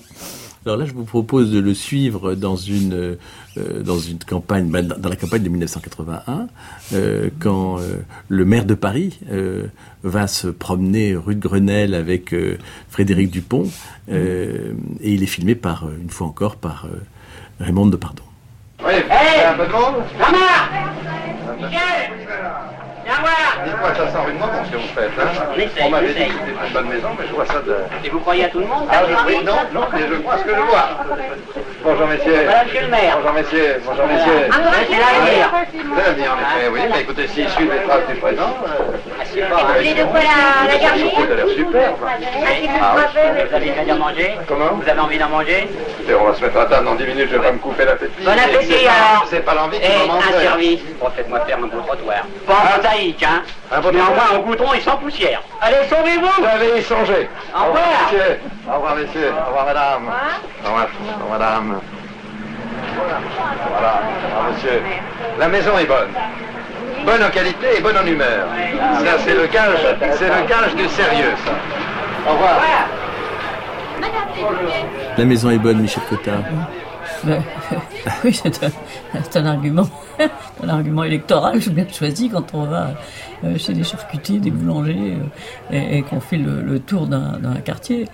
Alors 0.63 0.77
là, 0.77 0.85
je 0.85 0.93
vous 0.93 1.05
propose 1.05 1.51
de 1.51 1.59
le 1.59 1.73
suivre 1.73 2.35
dans 2.35 2.55
une 2.55 3.17
euh, 3.57 3.81
dans 3.81 3.97
une 3.97 4.19
campagne, 4.19 4.69
ben, 4.69 4.87
dans 4.87 5.09
la 5.09 5.15
campagne 5.15 5.41
de 5.41 5.49
1981, 5.49 6.47
euh, 6.93 7.29
quand 7.39 7.79
euh, 7.79 7.95
le 8.29 8.45
maire 8.45 8.65
de 8.65 8.75
Paris 8.75 9.19
euh, 9.31 9.65
va 10.03 10.27
se 10.27 10.47
promener 10.47 11.15
rue 11.15 11.33
de 11.33 11.39
Grenelle 11.39 11.95
avec 11.95 12.31
euh, 12.33 12.59
Frédéric 12.89 13.31
Dupont, 13.31 13.67
euh, 14.11 14.73
et 15.01 15.13
il 15.13 15.23
est 15.23 15.27
filmé 15.27 15.55
par 15.55 15.89
une 15.99 16.11
fois 16.11 16.27
encore 16.27 16.57
par 16.57 16.85
euh, 16.85 16.99
Raymond 17.59 17.87
Depardon. 17.87 18.23
Hey, 18.87 19.43
un 19.45 19.53
peu 19.57 19.65
de 19.65 19.71
monde 19.71 20.03
Dites-moi, 23.05 23.89
ça 23.95 24.07
sent 24.11 24.17
rudement 24.25 24.47
bon 24.47 24.65
ce 24.65 24.71
que 24.71 24.77
vous 24.77 24.87
faites, 24.95 25.11
hein 25.19 25.83
On 25.83 25.89
m'avait 25.89 26.07
dit 26.07 26.13
que 26.13 26.19
c'était 26.19 26.67
une 26.67 26.73
bonne 26.73 26.87
maison, 26.87 27.09
mais 27.19 27.27
je 27.27 27.33
vois 27.33 27.45
ça 27.45 27.59
de... 27.59 27.77
Et 28.03 28.09
vous 28.09 28.19
croyez 28.19 28.45
à 28.45 28.49
tout 28.49 28.59
le 28.59 28.65
monde 28.67 28.87
Ah 28.91 29.01
non, 29.03 29.81
non, 29.81 29.87
mais 29.93 30.01
je 30.07 30.15
crois 30.21 30.37
ce 30.37 30.43
que 30.43 30.55
je 30.55 30.61
vois. 30.61 30.89
Bonjour, 31.83 32.07
messieurs. 32.07 32.43
Voilà, 32.45 32.63
monsieur 32.63 32.81
le 32.81 32.87
maire. 32.87 33.17
Bonjour, 33.17 33.33
messieurs. 33.33 33.81
Bonjour, 33.85 34.07
messieurs. 34.07 34.49
Ah, 34.51 34.55
c'est 34.87 34.99
l'avenir. 34.99 36.31
En 36.31 36.37
effet, 36.37 36.67
oui. 36.71 36.79
Mais 36.91 37.01
écoutez, 37.01 37.27
s'il 37.27 37.49
suit 37.49 37.67
les 37.67 37.83
traces 37.87 38.07
du 38.07 38.15
présent... 38.15 38.55
Euh, 38.65 38.97
vous 39.33 39.73
voulez 39.77 39.93
de 39.93 40.03
quoi 40.03 40.19
la, 40.19 40.71
la 40.71 40.77
garnir 40.77 41.11
ça 41.15 41.21
a 41.31 41.35
l'air 41.35 41.47
superbe. 41.55 41.95
Ah, 42.81 42.95
Vous 43.49 43.55
avez 43.55 43.71
envie 43.71 43.85
d'en 43.87 43.95
manger 43.97 44.31
Comment 44.47 44.73
Vous 44.81 44.89
avez 44.89 44.99
envie 44.99 45.17
d'en 45.17 45.29
manger 45.29 45.67
Écoutez, 45.99 46.15
on 46.15 46.25
va 46.25 46.33
se 46.35 46.41
mettre 46.43 46.57
à 46.59 46.65
table 46.65 46.85
dans 46.85 46.95
10 46.95 47.03
minutes, 47.05 47.27
je 47.31 47.37
vais 47.37 47.43
pas 47.43 47.51
me 47.51 47.57
couper 47.59 47.85
l'appétit. 47.85 48.13
Bon 48.23 48.31
appétit, 48.31 48.87
alors. 48.87 49.25
C'est 49.29 49.39
pas 49.45 49.53
l'envie 49.53 49.79
qui 49.79 49.85
Et 49.85 50.07
m'en 50.07 50.17
un 50.19 50.41
service. 50.41 50.79
Bon, 50.99 51.07
faites-moi 51.15 51.39
faire 51.41 51.57
un 51.57 51.61
beau 51.67 51.79
trottoir. 51.81 52.23
Pas 52.47 52.53
en 52.53 52.77
mosaïque, 52.77 53.23
hein 53.23 53.43
Un 53.71 53.79
beau 53.81 53.91
Mais 53.91 54.01
au 54.01 54.03
moins 54.05 54.37
en 54.37 54.39
goudron 54.39 54.73
et 54.73 54.81
sans 54.81 54.97
poussière. 54.97 55.41
Allez, 55.61 55.77
sauvez-vous 55.89 56.27
Vous 56.41 56.45
allez 56.45 56.79
y 56.79 56.83
songer. 56.83 57.29
Au 57.55 57.65
revoir. 57.65 57.83
messieurs. 58.11 58.39
Au 58.69 58.73
revoir, 58.75 58.95
messieurs. 58.95 59.31
Au 59.31 59.47
revoir, 59.47 59.65
madame. 59.65 60.03
Au 60.63 60.67
revoir, 60.67 60.87
au 60.87 61.23
revoir, 61.23 61.39
madame. 61.39 61.81
Voilà. 63.71 64.01
Au 64.25 64.27
revoir, 64.27 64.51
monsieur. 64.53 64.81
La 65.39 65.47
maison 65.47 65.77
est 65.77 65.85
bonne. 65.85 66.11
Bonne 67.05 67.23
en 67.23 67.29
qualité 67.29 67.67
et 67.77 67.81
bonne 67.81 67.97
en 67.97 68.05
humeur. 68.05 68.47
Ça, 69.03 69.17
c'est 69.25 69.33
le 69.33 69.47
gage, 69.47 69.79
c'est 70.17 70.27
le 70.27 70.47
gage 70.47 70.75
du 70.75 70.87
sérieux, 70.89 71.33
ça. 71.45 71.51
Au 72.29 72.33
revoir. 72.33 72.61
La 75.17 75.25
maison 75.25 75.49
est 75.49 75.57
bonne, 75.57 75.79
Michel 75.81 76.03
Cotta. 76.09 76.31
Mais- 77.23 77.41
oui, 78.23 78.33
c'est 78.33 79.35
un, 79.37 79.45
argument, 79.45 79.87
un 80.63 80.69
argument 80.69 81.03
électoral 81.03 81.59
bien 81.59 81.85
choisi 81.91 82.29
quand 82.29 82.53
on 82.53 82.63
va 82.65 82.91
euh, 83.43 83.57
chez 83.57 83.73
des 83.73 83.83
charcutiers, 83.83 84.39
des 84.39 84.49
boulangers 84.49 85.17
euh, 85.71 85.75
et, 85.75 85.97
et 85.97 86.01
qu'on 86.01 86.19
fait 86.19 86.37
le, 86.37 86.61
le 86.61 86.79
tour 86.79 87.05
d'un 87.07 87.37
d'un 87.37 87.55
quartier. 87.55 88.07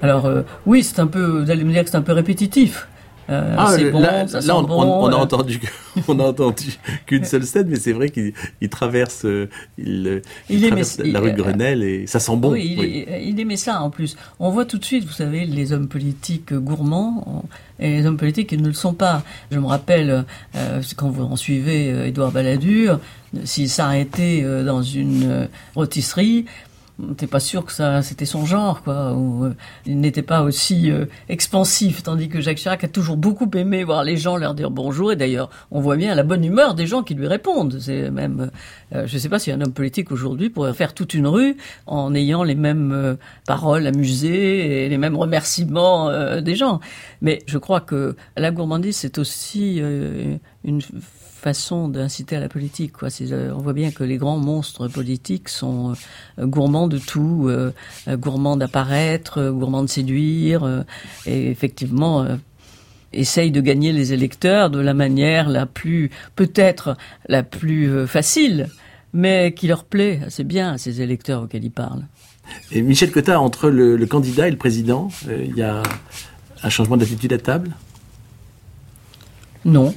Alors 0.00 0.26
euh, 0.26 0.42
oui, 0.66 0.84
c'est 0.84 1.00
un 1.00 1.06
peu, 1.08 1.24
vous 1.42 1.50
allez 1.50 1.64
me 1.64 1.72
dire 1.72 1.82
que 1.84 1.90
c'est 1.90 1.96
un 1.96 2.02
peu 2.02 2.12
répétitif. 2.12 2.86
Euh, 3.32 3.56
c'est 3.76 3.84
le- 3.84 3.90
bon, 3.90 4.00
là, 4.00 4.26
ça 4.28 4.36
là, 4.38 4.42
sent 4.42 4.52
on, 4.52 4.62
bon. 4.62 4.82
on- 4.82 5.04
on 5.04 5.08
a 5.12 5.16
entendu, 5.16 5.60
on 6.08 6.18
a 6.20 6.24
entendu 6.24 6.78
qu'une 7.06 7.24
seule 7.24 7.44
scène, 7.44 7.66
mais 7.68 7.76
c'est 7.76 7.92
vrai 7.92 8.10
qu'il 8.10 8.32
il 8.60 8.68
traverse, 8.68 9.24
euh, 9.24 9.48
il, 9.78 10.06
euh, 10.06 10.20
il 10.50 10.58
Il 10.58 10.64
est 10.64 10.68
traverse 10.68 10.98
messi- 10.98 11.12
la 11.12 11.20
rue 11.20 11.32
de 11.32 11.36
Grenelle 11.42 11.82
et 11.82 12.06
ça 12.06 12.20
sent 12.20 12.36
bon. 12.36 12.50
Oui, 12.52 12.74
il, 12.74 12.78
oui. 12.80 13.04
est- 13.08 13.24
il 13.28 13.40
aimait 13.40 13.56
ça 13.56 13.80
en 13.82 13.90
plus. 13.90 14.16
On 14.38 14.50
voit 14.50 14.64
tout 14.64 14.78
de 14.78 14.84
suite, 14.84 15.04
vous 15.04 15.12
savez, 15.12 15.44
les 15.46 15.72
hommes 15.72 15.88
politiques 15.88 16.52
gourmands 16.52 17.44
et 17.80 17.88
les 17.96 18.06
hommes 18.06 18.16
politiques 18.18 18.48
qui 18.50 18.58
ne 18.58 18.66
le 18.68 18.72
sont 18.74 18.94
pas. 18.94 19.22
Je 19.50 19.58
me 19.58 19.66
rappelle, 19.66 20.24
euh, 20.56 20.82
quand 20.96 21.08
vous 21.10 21.24
en 21.24 21.36
suivez 21.36 22.08
Édouard 22.08 22.30
Balladur, 22.32 23.00
s'il 23.44 23.68
s'arrêtait 23.70 24.42
dans 24.64 24.82
une 24.82 25.48
rôtisserie, 25.74 26.44
n'était 27.08 27.26
pas 27.26 27.40
sûr 27.40 27.64
que 27.64 27.72
ça 27.72 28.02
c'était 28.02 28.24
son 28.24 28.46
genre, 28.46 28.82
quoi. 28.82 29.12
Euh, 29.12 29.52
il 29.86 30.00
n'était 30.00 30.22
pas 30.22 30.42
aussi 30.42 30.90
euh, 30.90 31.06
expansif, 31.28 32.02
tandis 32.02 32.28
que 32.28 32.40
Jacques 32.40 32.58
Chirac 32.58 32.84
a 32.84 32.88
toujours 32.88 33.16
beaucoup 33.16 33.50
aimé 33.54 33.84
voir 33.84 34.04
les 34.04 34.16
gens 34.16 34.36
leur 34.36 34.54
dire 34.54 34.70
bonjour. 34.70 35.12
Et 35.12 35.16
d'ailleurs, 35.16 35.50
on 35.70 35.80
voit 35.80 35.96
bien 35.96 36.14
la 36.14 36.22
bonne 36.22 36.44
humeur 36.44 36.74
des 36.74 36.86
gens 36.86 37.02
qui 37.02 37.14
lui 37.14 37.26
répondent. 37.26 37.78
C'est 37.80 38.10
même, 38.10 38.50
euh, 38.94 39.06
je 39.06 39.18
sais 39.18 39.28
pas 39.28 39.38
si 39.38 39.50
un 39.50 39.60
homme 39.60 39.72
politique 39.72 40.12
aujourd'hui 40.12 40.50
pourrait 40.50 40.74
faire 40.74 40.94
toute 40.94 41.14
une 41.14 41.26
rue 41.26 41.56
en 41.86 42.14
ayant 42.14 42.42
les 42.44 42.54
mêmes 42.54 43.16
paroles 43.46 43.86
amusées 43.86 44.84
et 44.84 44.88
les 44.88 44.98
mêmes 44.98 45.16
remerciements 45.16 46.40
des 46.40 46.54
gens. 46.54 46.80
Mais 47.20 47.40
je 47.46 47.58
crois 47.58 47.80
que 47.80 48.16
la 48.36 48.50
gourmandise 48.50 48.96
c'est 48.96 49.18
aussi 49.18 49.80
une 50.64 50.80
façon 51.42 51.88
d'inciter 51.88 52.36
à 52.36 52.40
la 52.40 52.48
politique. 52.48 52.92
Quoi. 52.92 53.08
Euh, 53.20 53.52
on 53.54 53.58
voit 53.58 53.72
bien 53.72 53.90
que 53.90 54.04
les 54.04 54.16
grands 54.16 54.38
monstres 54.38 54.86
politiques 54.88 55.48
sont 55.48 55.94
euh, 56.38 56.46
gourmands 56.46 56.88
de 56.88 56.98
tout, 56.98 57.48
euh, 57.48 57.72
euh, 58.06 58.16
gourmands 58.16 58.56
d'apparaître, 58.56 59.38
euh, 59.38 59.50
gourmands 59.50 59.82
de 59.82 59.88
séduire, 59.88 60.62
euh, 60.62 60.82
et 61.26 61.50
effectivement 61.50 62.22
euh, 62.22 62.36
essayent 63.12 63.50
de 63.50 63.60
gagner 63.60 63.92
les 63.92 64.12
électeurs 64.12 64.70
de 64.70 64.78
la 64.78 64.94
manière 64.94 65.48
la 65.48 65.66
plus, 65.66 66.10
peut-être 66.36 66.96
la 67.28 67.42
plus 67.42 67.90
euh, 67.90 68.06
facile, 68.06 68.68
mais 69.12 69.52
qui 69.52 69.66
leur 69.66 69.84
plaît 69.84 70.20
assez 70.24 70.44
bien 70.44 70.72
à 70.72 70.78
ces 70.78 71.00
électeurs 71.02 71.42
auxquels 71.42 71.64
ils 71.64 71.70
parlent. 71.70 72.06
Et 72.70 72.82
Michel 72.82 73.10
Cotta, 73.10 73.40
entre 73.40 73.68
le, 73.68 73.96
le 73.96 74.06
candidat 74.06 74.46
et 74.46 74.50
le 74.50 74.56
président, 74.56 75.10
euh, 75.28 75.44
il 75.44 75.56
y 75.56 75.62
a 75.62 75.82
un 76.62 76.70
changement 76.70 76.96
d'attitude 76.96 77.32
à 77.32 77.38
table? 77.38 77.72
Non. 79.64 79.94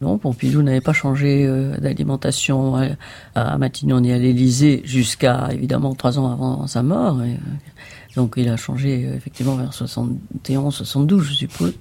Non, 0.00 0.18
Pompidou 0.18 0.62
n'avait 0.62 0.82
pas 0.82 0.92
changé 0.92 1.46
euh, 1.46 1.76
d'alimentation 1.78 2.76
à, 2.76 2.88
à 3.34 3.56
Matignon 3.56 4.00
ni 4.00 4.12
à 4.12 4.18
l'Élysée 4.18 4.82
jusqu'à 4.84 5.48
évidemment 5.52 5.94
trois 5.94 6.18
ans 6.18 6.30
avant 6.30 6.66
sa 6.66 6.82
mort. 6.82 7.18
Euh, 7.20 7.34
donc 8.16 8.34
il 8.36 8.48
a 8.48 8.56
changé 8.56 9.06
euh, 9.06 9.14
effectivement 9.14 9.56
vers 9.56 9.72
71, 9.72 10.74
72, 10.74 11.22
je 11.22 11.32
suppose. 11.32 11.74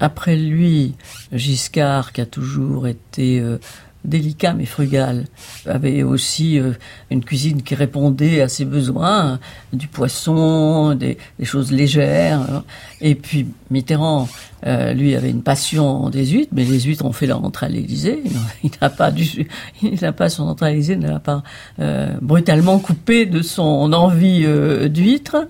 Après 0.00 0.36
lui, 0.36 0.94
Giscard, 1.32 2.12
qui 2.12 2.20
a 2.20 2.26
toujours 2.26 2.86
été 2.86 3.40
euh, 3.40 3.58
délicat 4.04 4.52
mais 4.54 4.66
frugal, 4.66 5.24
avait 5.66 6.02
aussi 6.02 6.58
euh, 6.58 6.72
une 7.10 7.24
cuisine 7.24 7.62
qui 7.62 7.74
répondait 7.74 8.40
à 8.40 8.48
ses 8.48 8.64
besoins, 8.64 9.38
du 9.72 9.86
poisson, 9.86 10.94
des, 10.94 11.18
choses 11.44 11.70
légères. 11.70 12.40
hein. 12.40 12.64
Et 13.00 13.14
puis 13.14 13.46
Mitterrand, 13.70 14.28
euh, 14.66 14.92
lui, 14.92 15.14
avait 15.14 15.30
une 15.30 15.42
passion 15.42 16.10
des 16.10 16.26
huîtres, 16.26 16.52
mais 16.54 16.64
les 16.64 16.80
huîtres 16.80 17.04
ont 17.04 17.12
fait 17.12 17.26
leur 17.26 17.44
entrée 17.44 17.66
à 17.66 17.68
l'Élysée. 17.68 18.22
Il 18.64 18.70
n'a 18.80 18.90
pas 18.90 19.10
dû, 19.10 19.48
il 19.82 20.00
n'a 20.00 20.12
pas 20.12 20.28
son 20.28 20.44
entrée 20.44 20.66
à 20.66 20.70
l'Élysée, 20.70 20.96
ne 20.96 21.08
l'a 21.08 21.20
pas 21.20 21.42
euh, 21.78 22.14
brutalement 22.20 22.78
coupé 22.78 23.26
de 23.26 23.42
son 23.42 23.92
envie 23.92 24.46
d'huîtres. 24.88 25.46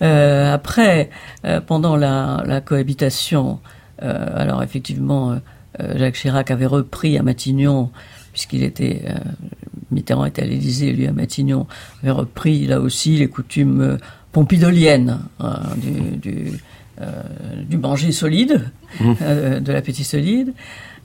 Après, 0.00 1.10
pendant 1.66 1.96
la, 1.96 2.62
cohabitation, 2.64 3.58
alors 4.00 4.62
effectivement, 4.62 5.40
Jacques 5.96 6.16
Chirac 6.16 6.50
avait 6.50 6.66
repris 6.66 7.18
à 7.18 7.22
Matignon, 7.22 7.90
puisqu'il 8.32 8.62
était 8.62 9.02
euh, 9.06 9.14
Mitterrand 9.90 10.26
était 10.26 10.42
à 10.42 10.46
l'Élysée, 10.46 10.92
lui 10.92 11.06
à 11.06 11.12
Matignon, 11.12 11.66
avait 12.02 12.12
repris 12.12 12.66
là 12.66 12.80
aussi 12.80 13.16
les 13.16 13.28
coutumes 13.28 13.80
euh, 13.80 13.96
pompidoliennes 14.32 15.20
hein, 15.40 15.60
du, 15.76 16.16
du, 16.16 16.52
euh, 17.00 17.22
du 17.68 17.78
manger 17.78 18.12
solide, 18.12 18.70
euh, 19.22 19.60
de 19.60 19.72
l'appétit 19.72 20.04
solide. 20.04 20.52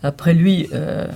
Après 0.01 0.33
lui, 0.33 0.67
euh, 0.73 1.07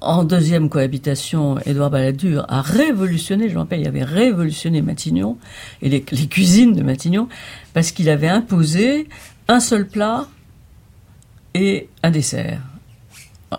en 0.00 0.24
deuxième 0.24 0.68
cohabitation, 0.68 1.58
Édouard 1.64 1.90
Balladur 1.90 2.44
a 2.48 2.60
révolutionné, 2.60 3.48
je 3.48 3.54
me 3.54 3.60
rappelle, 3.60 3.80
il 3.80 3.86
avait 3.86 4.02
révolutionné 4.02 4.82
Matignon 4.82 5.38
et 5.80 5.88
les, 5.88 6.04
les 6.10 6.26
cuisines 6.26 6.74
de 6.74 6.82
Matignon 6.82 7.28
parce 7.72 7.92
qu'il 7.92 8.10
avait 8.10 8.28
imposé 8.28 9.08
un 9.46 9.60
seul 9.60 9.86
plat 9.86 10.26
et 11.54 11.88
un 12.02 12.10
dessert. 12.10 12.60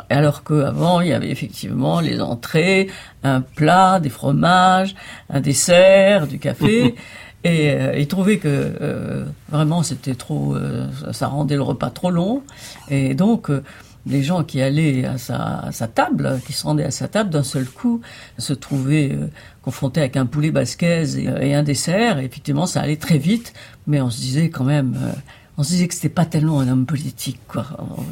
Alors 0.09 0.43
qu'avant, 0.43 1.01
il 1.01 1.09
y 1.09 1.13
avait 1.13 1.29
effectivement 1.29 2.00
les 2.00 2.21
entrées, 2.21 2.89
un 3.23 3.41
plat, 3.41 4.00
des 4.00 4.09
fromages, 4.09 4.95
un 5.29 5.41
dessert, 5.41 6.27
du 6.27 6.39
café. 6.39 6.95
Et 7.45 7.71
euh, 7.71 7.97
il 7.97 8.07
trouvait 8.07 8.38
que 8.38 8.47
euh, 8.47 9.25
vraiment 9.50 9.83
c'était 9.83 10.15
trop, 10.15 10.55
euh, 10.55 10.88
ça 11.12 11.27
rendait 11.27 11.55
le 11.55 11.62
repas 11.62 11.89
trop 11.89 12.09
long. 12.09 12.41
Et 12.89 13.15
donc 13.15 13.50
euh, 13.50 13.62
les 14.05 14.23
gens 14.23 14.43
qui 14.43 14.62
allaient 14.62 15.05
à 15.05 15.17
sa, 15.17 15.59
à 15.59 15.71
sa 15.71 15.88
table, 15.88 16.39
qui 16.45 16.53
se 16.53 16.63
rendaient 16.63 16.83
à 16.83 16.91
sa 16.91 17.07
table 17.07 17.29
d'un 17.29 17.43
seul 17.43 17.65
coup, 17.65 18.01
se 18.38 18.53
trouvaient 18.53 19.12
euh, 19.13 19.27
confrontés 19.62 20.01
avec 20.01 20.17
un 20.17 20.25
poulet 20.25 20.51
basquez 20.51 21.03
et, 21.17 21.50
et 21.50 21.55
un 21.55 21.63
dessert. 21.63 22.19
Et 22.19 22.25
effectivement, 22.25 22.65
ça 22.65 22.81
allait 22.81 22.97
très 22.97 23.17
vite, 23.17 23.53
mais 23.88 24.01
on 24.01 24.09
se 24.09 24.19
disait 24.19 24.50
quand 24.50 24.65
même, 24.65 24.97
euh, 25.01 25.12
on 25.57 25.63
se 25.63 25.69
disait 25.69 25.88
que 25.88 25.93
c'était 25.93 26.09
pas 26.09 26.25
tellement 26.25 26.59
un 26.59 26.67
homme 26.67 26.85
politique, 26.85 27.39
quoi. 27.47 27.65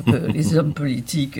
Que 0.05 0.31
les 0.31 0.55
hommes 0.57 0.73
politiques 0.73 1.39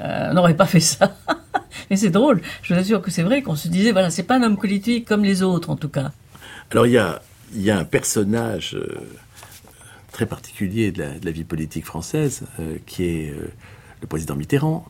euh, 0.00 0.32
n'auraient 0.32 0.56
pas 0.56 0.66
fait 0.66 0.80
ça. 0.80 1.16
Et 1.90 1.96
c'est 1.96 2.10
drôle. 2.10 2.40
Je 2.62 2.74
vous 2.74 2.80
assure 2.80 3.02
que 3.02 3.10
c'est 3.10 3.22
vrai 3.22 3.42
qu'on 3.42 3.56
se 3.56 3.68
disait, 3.68 3.92
voilà, 3.92 4.10
c'est 4.10 4.22
pas 4.22 4.36
un 4.36 4.42
homme 4.42 4.56
politique 4.56 5.06
comme 5.06 5.24
les 5.24 5.42
autres, 5.42 5.70
en 5.70 5.76
tout 5.76 5.88
cas. 5.88 6.12
Alors 6.70 6.86
il 6.86 6.92
y 6.92 6.98
a, 6.98 7.20
il 7.54 7.62
y 7.62 7.70
a 7.70 7.78
un 7.78 7.84
personnage 7.84 8.74
euh, 8.74 9.00
très 10.12 10.26
particulier 10.26 10.92
de 10.92 11.02
la, 11.02 11.18
de 11.18 11.24
la 11.24 11.32
vie 11.32 11.44
politique 11.44 11.84
française, 11.84 12.42
euh, 12.60 12.76
qui 12.86 13.04
est 13.04 13.30
euh, 13.30 13.50
le 14.00 14.06
président 14.06 14.36
Mitterrand, 14.36 14.86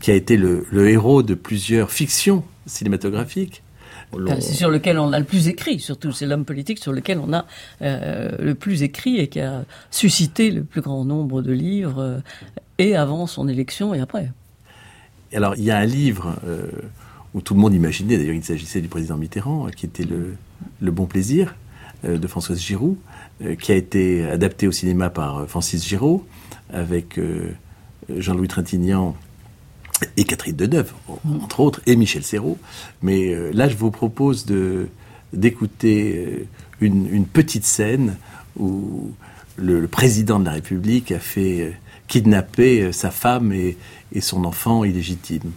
qui 0.00 0.10
a 0.10 0.14
été 0.14 0.36
le, 0.36 0.66
le 0.70 0.88
héros 0.88 1.22
de 1.22 1.34
plusieurs 1.34 1.90
fictions 1.90 2.42
cinématographiques. 2.66 3.62
C'est 4.40 4.54
sur 4.54 4.70
lequel 4.70 4.98
on 4.98 5.12
a 5.12 5.18
le 5.18 5.24
plus 5.24 5.48
écrit, 5.48 5.78
surtout. 5.78 6.12
C'est 6.12 6.26
l'homme 6.26 6.44
politique 6.44 6.78
sur 6.78 6.92
lequel 6.92 7.18
on 7.18 7.32
a 7.32 7.46
euh, 7.82 8.30
le 8.40 8.54
plus 8.54 8.82
écrit 8.82 9.18
et 9.18 9.28
qui 9.28 9.40
a 9.40 9.64
suscité 9.90 10.50
le 10.50 10.64
plus 10.64 10.80
grand 10.80 11.04
nombre 11.04 11.42
de 11.42 11.52
livres, 11.52 12.20
et 12.80 12.96
avant 12.96 13.26
son 13.26 13.46
élection 13.46 13.94
et 13.94 14.00
après. 14.00 14.32
Alors, 15.34 15.54
il 15.56 15.64
y 15.64 15.70
a 15.70 15.76
un 15.76 15.84
livre 15.84 16.34
euh, 16.46 16.66
où 17.34 17.42
tout 17.42 17.54
le 17.54 17.60
monde 17.60 17.74
imaginait, 17.74 18.16
d'ailleurs, 18.16 18.34
il 18.34 18.42
s'agissait 18.42 18.80
du 18.80 18.88
président 18.88 19.16
Mitterrand, 19.16 19.66
qui 19.76 19.86
était 19.86 20.04
le, 20.04 20.34
le 20.80 20.90
Bon 20.90 21.06
Plaisir 21.06 21.54
euh, 22.04 22.18
de 22.18 22.26
Françoise 22.26 22.58
Giroud, 22.58 22.96
euh, 23.44 23.54
qui 23.54 23.70
a 23.70 23.76
été 23.76 24.24
adapté 24.24 24.66
au 24.66 24.72
cinéma 24.72 25.10
par 25.10 25.46
Francis 25.46 25.86
Giraud, 25.86 26.26
avec 26.72 27.18
Jean-Louis 28.08 28.46
Trintignant 28.46 29.16
et 30.16 30.24
Catherine 30.24 30.54
Deneuve, 30.54 30.92
entre 31.42 31.60
autres, 31.60 31.80
et 31.86 31.96
Michel 31.96 32.22
Serrault. 32.22 32.58
Mais 33.02 33.34
là, 33.52 33.68
je 33.68 33.76
vous 33.76 33.90
propose 33.90 34.46
de 34.46 34.88
d'écouter 35.32 36.46
une, 36.80 37.12
une 37.12 37.26
petite 37.26 37.64
scène 37.64 38.16
où 38.56 39.10
le, 39.56 39.80
le 39.80 39.88
président 39.88 40.38
de 40.38 40.44
la 40.44 40.52
République 40.52 41.10
a 41.10 41.18
fait 41.18 41.74
kidnapper 42.10 42.82
euh, 42.82 42.92
sa 42.92 43.10
femme 43.10 43.52
et, 43.52 43.78
et 44.12 44.20
son 44.20 44.44
enfant 44.44 44.84
illégitime. 44.84 45.52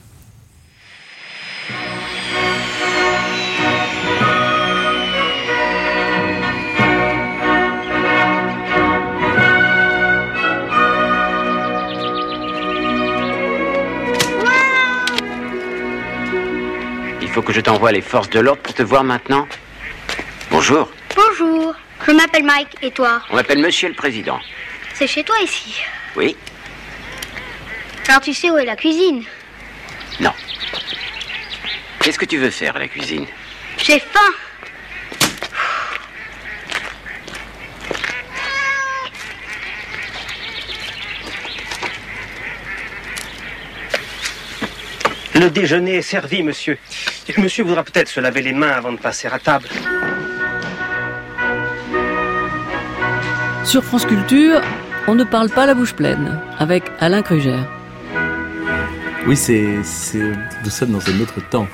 Il 17.22 17.29
faut 17.29 17.41
que 17.41 17.51
je 17.51 17.62
t'envoie 17.62 17.91
les 17.91 18.01
forces 18.01 18.29
de 18.29 18.39
l'ordre 18.39 18.62
pour 18.62 18.75
te 18.75 18.83
voir 18.83 19.03
maintenant. 19.03 19.48
Bonjour, 20.51 20.91
Bonjour, 21.15 21.74
je 22.05 22.12
m'appelle 22.12 22.43
Mike 22.43 22.77
et 22.83 22.91
toi? 22.91 23.22
On 23.31 23.36
m'appelle 23.36 23.60
Monsieur 23.60 23.89
le 23.89 23.95
Président. 23.95 24.39
C'est 24.93 25.07
chez 25.07 25.23
toi 25.23 25.35
ici. 25.43 25.75
Oui 26.15 26.35
Alors 28.07 28.21
tu 28.21 28.33
sais 28.33 28.50
où 28.50 28.57
est 28.57 28.65
la 28.65 28.75
cuisine? 28.75 29.23
Non. 30.19 30.31
Qu'est-ce 32.00 32.19
que 32.19 32.25
tu 32.25 32.38
veux 32.38 32.51
faire 32.51 32.75
à 32.75 32.79
la 32.79 32.88
cuisine? 32.88 33.25
J'ai 33.77 34.00
faim. 34.00 34.19
Le 45.35 45.50
déjeuner 45.50 45.95
est 45.95 46.01
servi, 46.03 46.43
monsieur. 46.43 46.77
Monsieur 47.38 47.63
voudra 47.63 47.83
peut-être 47.83 48.07
se 48.07 48.19
laver 48.19 48.41
les 48.41 48.53
mains 48.53 48.71
avant 48.71 48.91
de 48.91 48.97
passer 48.97 49.27
à 49.27 49.39
table. 49.39 49.67
Sur 53.74 53.84
France 53.84 54.06
Culture, 54.06 54.62
on 55.08 55.15
ne 55.15 55.24
parle 55.24 55.50
pas 55.50 55.65
la 55.65 55.74
bouche 55.74 55.96
pleine 55.96 56.39
avec 56.60 56.84
Alain 57.00 57.24
Kruger. 57.24 57.58
Oui, 59.25 59.36
c'est, 59.36 59.82
c'est, 59.82 60.32
nous 60.63 60.70
sommes 60.70 60.92
dans 60.92 61.10
un 61.10 61.20
autre 61.20 61.42
temps. 61.50 61.68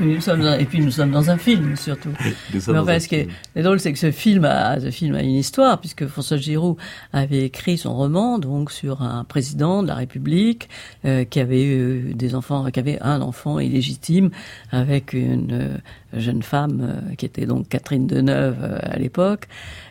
Nous 0.00 0.20
sommes 0.20 0.40
dans- 0.42 0.54
et 0.58 0.64
puis 0.64 0.80
nous 0.80 0.90
sommes 0.90 1.10
dans 1.10 1.30
un 1.30 1.38
film 1.38 1.76
surtout. 1.76 2.10
Mais 2.52 2.78
enfin, 2.78 2.98
ce 3.00 3.08
qui 3.08 3.14
est, 3.16 3.62
drôle, 3.62 3.80
c'est 3.80 3.92
que 3.92 3.98
ce 3.98 4.10
film 4.10 4.44
a, 4.44 4.78
ce 4.80 4.90
film 4.90 5.14
a 5.14 5.22
une 5.22 5.30
histoire, 5.34 5.80
puisque 5.80 6.06
François 6.06 6.36
Giroud 6.36 6.76
avait 7.12 7.44
écrit 7.46 7.78
son 7.78 7.94
roman 7.94 8.38
donc 8.38 8.70
sur 8.70 9.02
un 9.02 9.24
président 9.24 9.82
de 9.82 9.88
la 9.88 9.94
République 9.94 10.68
euh, 11.04 11.24
qui 11.24 11.40
avait 11.40 11.64
eu 11.64 12.12
des 12.14 12.34
enfants, 12.34 12.70
qui 12.70 12.80
avait 12.80 12.98
un 13.00 13.20
enfant 13.22 13.58
illégitime 13.58 14.30
avec 14.70 15.12
une 15.12 15.52
euh, 15.52 16.18
jeune 16.20 16.42
femme 16.42 16.80
euh, 17.10 17.14
qui 17.16 17.26
était 17.26 17.46
donc 17.46 17.68
Catherine 17.68 18.06
Deneuve 18.06 18.56
euh, 18.62 18.78
à 18.82 18.98
l'époque, 18.98 19.46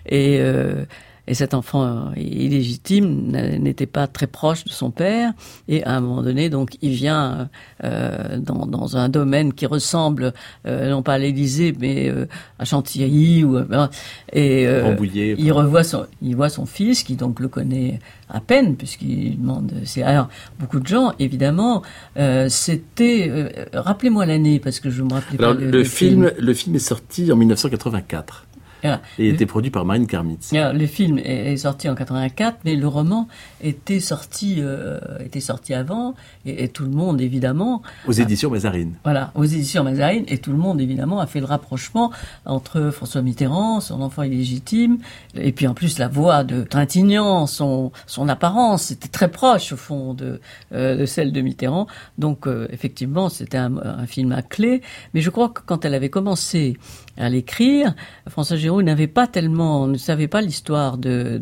et 0.07 0.37
euh, 0.39 0.85
et 1.27 1.33
cet 1.33 1.53
enfant 1.53 1.83
euh, 1.83 2.19
illégitime 2.19 3.31
n'était 3.31 3.85
pas 3.85 4.07
très 4.07 4.27
proche 4.27 4.63
de 4.63 4.69
son 4.69 4.91
père. 4.91 5.33
Et 5.67 5.83
à 5.83 5.95
un 5.95 6.01
moment 6.01 6.21
donné, 6.21 6.49
donc, 6.49 6.77
il 6.81 6.91
vient 6.91 7.49
euh, 7.83 8.37
dans, 8.37 8.65
dans 8.67 8.97
un 8.97 9.09
domaine 9.09 9.53
qui 9.53 9.65
ressemble, 9.65 10.33
euh, 10.67 10.89
non 10.89 11.01
pas 11.01 11.13
à 11.13 11.17
l'Élysée, 11.17 11.73
mais 11.79 12.09
euh, 12.09 12.27
à 12.59 12.65
Chantilly. 12.65 13.43
Ou, 13.43 13.57
euh, 13.57 13.87
et 14.33 14.67
euh, 14.67 14.83
Rambouillet, 14.85 15.35
il 15.37 15.51
revoit 15.51 15.83
son, 15.83 16.05
il 16.21 16.35
voit 16.35 16.49
son 16.49 16.65
fils, 16.65 17.03
qui 17.03 17.15
donc 17.15 17.39
le 17.39 17.47
connaît 17.47 17.99
à 18.29 18.39
peine, 18.39 18.75
puisqu'il 18.75 19.39
demande. 19.39 19.71
C'est 19.83 20.03
alors 20.03 20.29
beaucoup 20.59 20.79
de 20.79 20.87
gens, 20.87 21.13
évidemment. 21.19 21.81
Euh, 22.17 22.49
C'était, 22.49 23.27
euh, 23.29 23.49
rappelez-moi 23.73 24.25
l'année, 24.25 24.59
parce 24.59 24.79
que 24.79 24.89
je 24.89 25.01
me 25.03 25.13
rappelais 25.13 25.39
Alors, 25.39 25.55
pas. 25.55 25.61
le, 25.61 25.83
film, 25.83 26.31
le 26.37 26.53
film 26.53 26.75
est 26.75 26.79
sorti 26.79 27.31
en 27.31 27.35
1984 27.35 28.44
Voilà. 28.85 29.01
et 29.19 29.23
il 29.25 29.29
Le- 29.29 29.33
était 29.35 29.45
produit 29.45 29.71
par 29.71 29.85
Marine 29.85 30.07
Karmitz. 30.07 30.51
Le 30.53 30.85
film 30.87 31.17
est, 31.19 31.53
est 31.53 31.57
sorti 31.57 31.89
en 31.89 31.95
84, 31.95 32.57
mais 32.65 32.75
le 32.75 32.87
roman 32.87 33.27
était 33.61 33.99
sorti, 33.99 34.55
euh, 34.59 34.99
était 35.19 35.39
sorti 35.39 35.73
avant, 35.73 36.15
et, 36.45 36.63
et 36.63 36.67
tout 36.69 36.83
le 36.83 36.89
monde 36.91 37.21
évidemment, 37.21 37.81
Aux 38.07 38.11
éditions 38.11 38.49
Mazarine. 38.49 38.93
voilà, 39.03 39.31
aux 39.35 39.43
éditions 39.43 39.83
Mazarine, 39.83 40.23
et 40.27 40.37
tout 40.37 40.51
le 40.51 40.57
monde 40.57 40.79
évidemment 40.81 41.19
a 41.19 41.27
fait 41.27 41.39
le 41.39 41.45
rapprochement 41.45 42.11
entre 42.45 42.89
François 42.91 43.21
Mitterrand, 43.21 43.79
son 43.79 44.01
enfant 44.01 44.23
illégitime, 44.23 44.97
et 45.35 45.51
puis 45.51 45.67
en 45.67 45.73
plus 45.73 45.99
la 45.99 46.07
voix 46.07 46.43
de 46.43 46.63
Trintignant, 46.63 47.47
son 47.47 47.91
son 48.07 48.29
apparence, 48.29 48.83
c'était 48.83 49.07
très 49.07 49.29
proche 49.29 49.71
au 49.73 49.77
fond 49.77 50.13
de, 50.13 50.39
euh, 50.73 50.95
de 50.95 51.05
celle 51.05 51.31
de 51.31 51.41
Mitterrand. 51.41 51.87
Donc 52.17 52.47
euh, 52.47 52.67
effectivement, 52.71 53.29
c'était 53.29 53.57
un, 53.57 53.75
un 53.77 54.05
film 54.07 54.31
à 54.31 54.41
clé, 54.41 54.81
mais 55.13 55.21
je 55.21 55.29
crois 55.29 55.49
que 55.49 55.61
quand 55.65 55.85
elle 55.85 55.93
avait 55.93 56.09
commencé 56.09 56.77
à 57.17 57.29
l'écrire, 57.29 57.95
François 58.27 58.57
Giroud 58.57 58.83
n'avait 58.83 59.07
pas 59.07 59.27
tellement, 59.27 59.87
ne 59.87 59.97
savait 59.97 60.27
pas 60.27 60.41
l'histoire 60.41 60.97
de, 60.97 61.41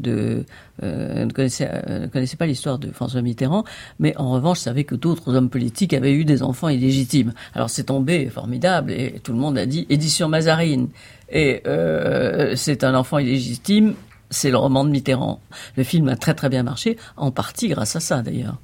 euh, 0.83 1.25
ne 1.25 1.31
connaissait, 1.31 1.69
euh, 1.71 1.99
ne 2.01 2.07
connaissait 2.07 2.37
pas 2.37 2.45
l'histoire 2.45 2.77
de 2.77 2.91
François 2.91 3.21
Mitterrand, 3.21 3.63
mais 3.99 4.15
en 4.17 4.31
revanche 4.31 4.59
savait 4.59 4.83
que 4.83 4.95
d'autres 4.95 5.35
hommes 5.35 5.49
politiques 5.49 5.93
avaient 5.93 6.13
eu 6.13 6.25
des 6.25 6.43
enfants 6.43 6.69
illégitimes. 6.69 7.33
Alors 7.53 7.69
c'est 7.69 7.85
tombé 7.85 8.29
formidable 8.29 8.91
et 8.91 9.19
tout 9.23 9.33
le 9.33 9.39
monde 9.39 9.57
a 9.57 9.65
dit 9.65 9.87
édition 9.89 10.27
Mazarine 10.27 10.89
et 11.31 11.61
euh, 11.65 12.55
c'est 12.55 12.83
un 12.83 12.95
enfant 12.95 13.17
illégitime. 13.17 13.95
C'est 14.29 14.49
le 14.49 14.57
roman 14.57 14.83
de 14.83 14.89
Mitterrand. 14.89 15.41
Le 15.77 15.83
film 15.83 16.07
a 16.09 16.15
très 16.15 16.33
très 16.33 16.49
bien 16.49 16.63
marché, 16.63 16.97
en 17.17 17.29
partie 17.29 17.67
grâce 17.67 17.95
à 17.95 17.99
ça 17.99 18.23
d'ailleurs. 18.23 18.57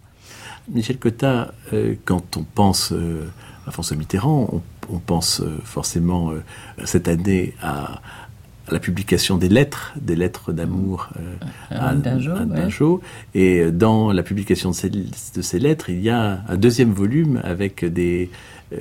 Michel 0.67 0.98
Cotta, 0.98 1.54
quand 2.06 2.38
on 2.38 2.43
pense 2.43 2.91
à 3.67 3.72
François 3.72 3.95
Mitterrand, 3.95 4.50
on, 4.52 4.62
on 4.91 4.99
pense 4.99 5.41
euh, 5.41 5.58
forcément 5.63 6.32
euh, 6.32 6.43
cette 6.86 7.08
année 7.08 7.54
à, 7.62 8.02
la 8.71 8.80
publication 8.80 9.38
des 9.38 9.49
lettres, 9.49 9.93
des 9.99 10.15
lettres 10.15 10.54
d'amour 10.54 11.10
euh, 11.17 11.36
À 11.71 11.93
ouais. 11.93 12.02
Dingeau. 12.02 13.02
Et 13.34 13.71
dans 13.71 14.12
la 14.12 14.23
publication 14.23 14.69
de 14.71 14.75
ces, 14.75 14.89
de 14.89 15.41
ces 15.41 15.60
lettres, 15.60 15.89
il 15.89 16.02
y 16.02 16.10
a 16.10 16.43
un 16.47 16.58
deuxième 16.58 16.91
volume 16.91 17.41
avec 17.43 17.84
des, 17.84 18.30
euh, 18.73 18.78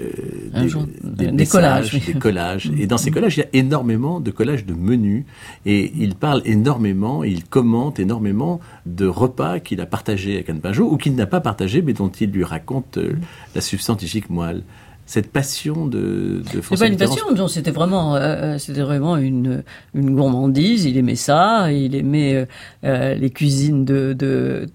des, 0.55 0.69
jour- 0.69 0.87
des 1.03 1.27
des 1.27 1.33
messages, 1.33 1.91
collages, 1.91 2.07
des 2.07 2.13
collages. 2.15 2.71
Et 2.79 2.87
dans 2.87 2.99
ces 2.99 3.11
collages, 3.11 3.37
il 3.39 3.41
y 3.41 3.45
a 3.45 3.49
énormément 3.55 4.21
de 4.21 4.31
collages 4.31 4.67
de 4.67 4.75
menus. 4.75 5.25
Et 5.65 5.93
il 5.97 6.15
parle 6.15 6.43
énormément, 6.45 7.25
il 7.25 7.45
commente 7.45 7.99
énormément 7.99 8.61
de 8.85 9.07
repas 9.07 9.59
qu'il 9.59 9.81
a 9.81 9.87
partagés 9.87 10.35
avec 10.35 10.51
Anne 10.51 10.61
Pinjot, 10.61 10.91
ou 10.93 10.99
qu'il 10.99 11.15
n'a 11.15 11.27
pas 11.27 11.41
partagé, 11.41 11.81
mais 11.81 11.95
dont 11.95 12.09
il 12.11 12.31
lui 12.31 12.45
raconte 12.45 12.99
euh, 12.99 13.15
la 13.55 13.61
substantifique 13.63 14.29
moelle. 14.29 14.65
Cette 15.09 15.33
passion 15.33 15.87
de, 15.87 16.43
de 16.53 16.61
C'est 16.61 16.79
pas 16.79 16.87
une 16.87 16.99
passion, 16.99 17.49
c'était 17.49 17.71
vraiment, 17.71 18.15
euh, 18.17 18.59
c'était 18.59 18.83
vraiment 18.83 19.17
une, 19.17 19.65
une 19.95 20.15
gourmandise. 20.15 20.85
Il 20.85 20.99
aimait 20.99 21.17
ça, 21.17 21.73
il 21.73 21.95
aimait 21.95 22.35
euh, 22.35 22.45
euh, 22.85 23.15
les 23.15 23.31
cuisines 23.31 23.87
de, 23.87 24.13
de 24.13 24.67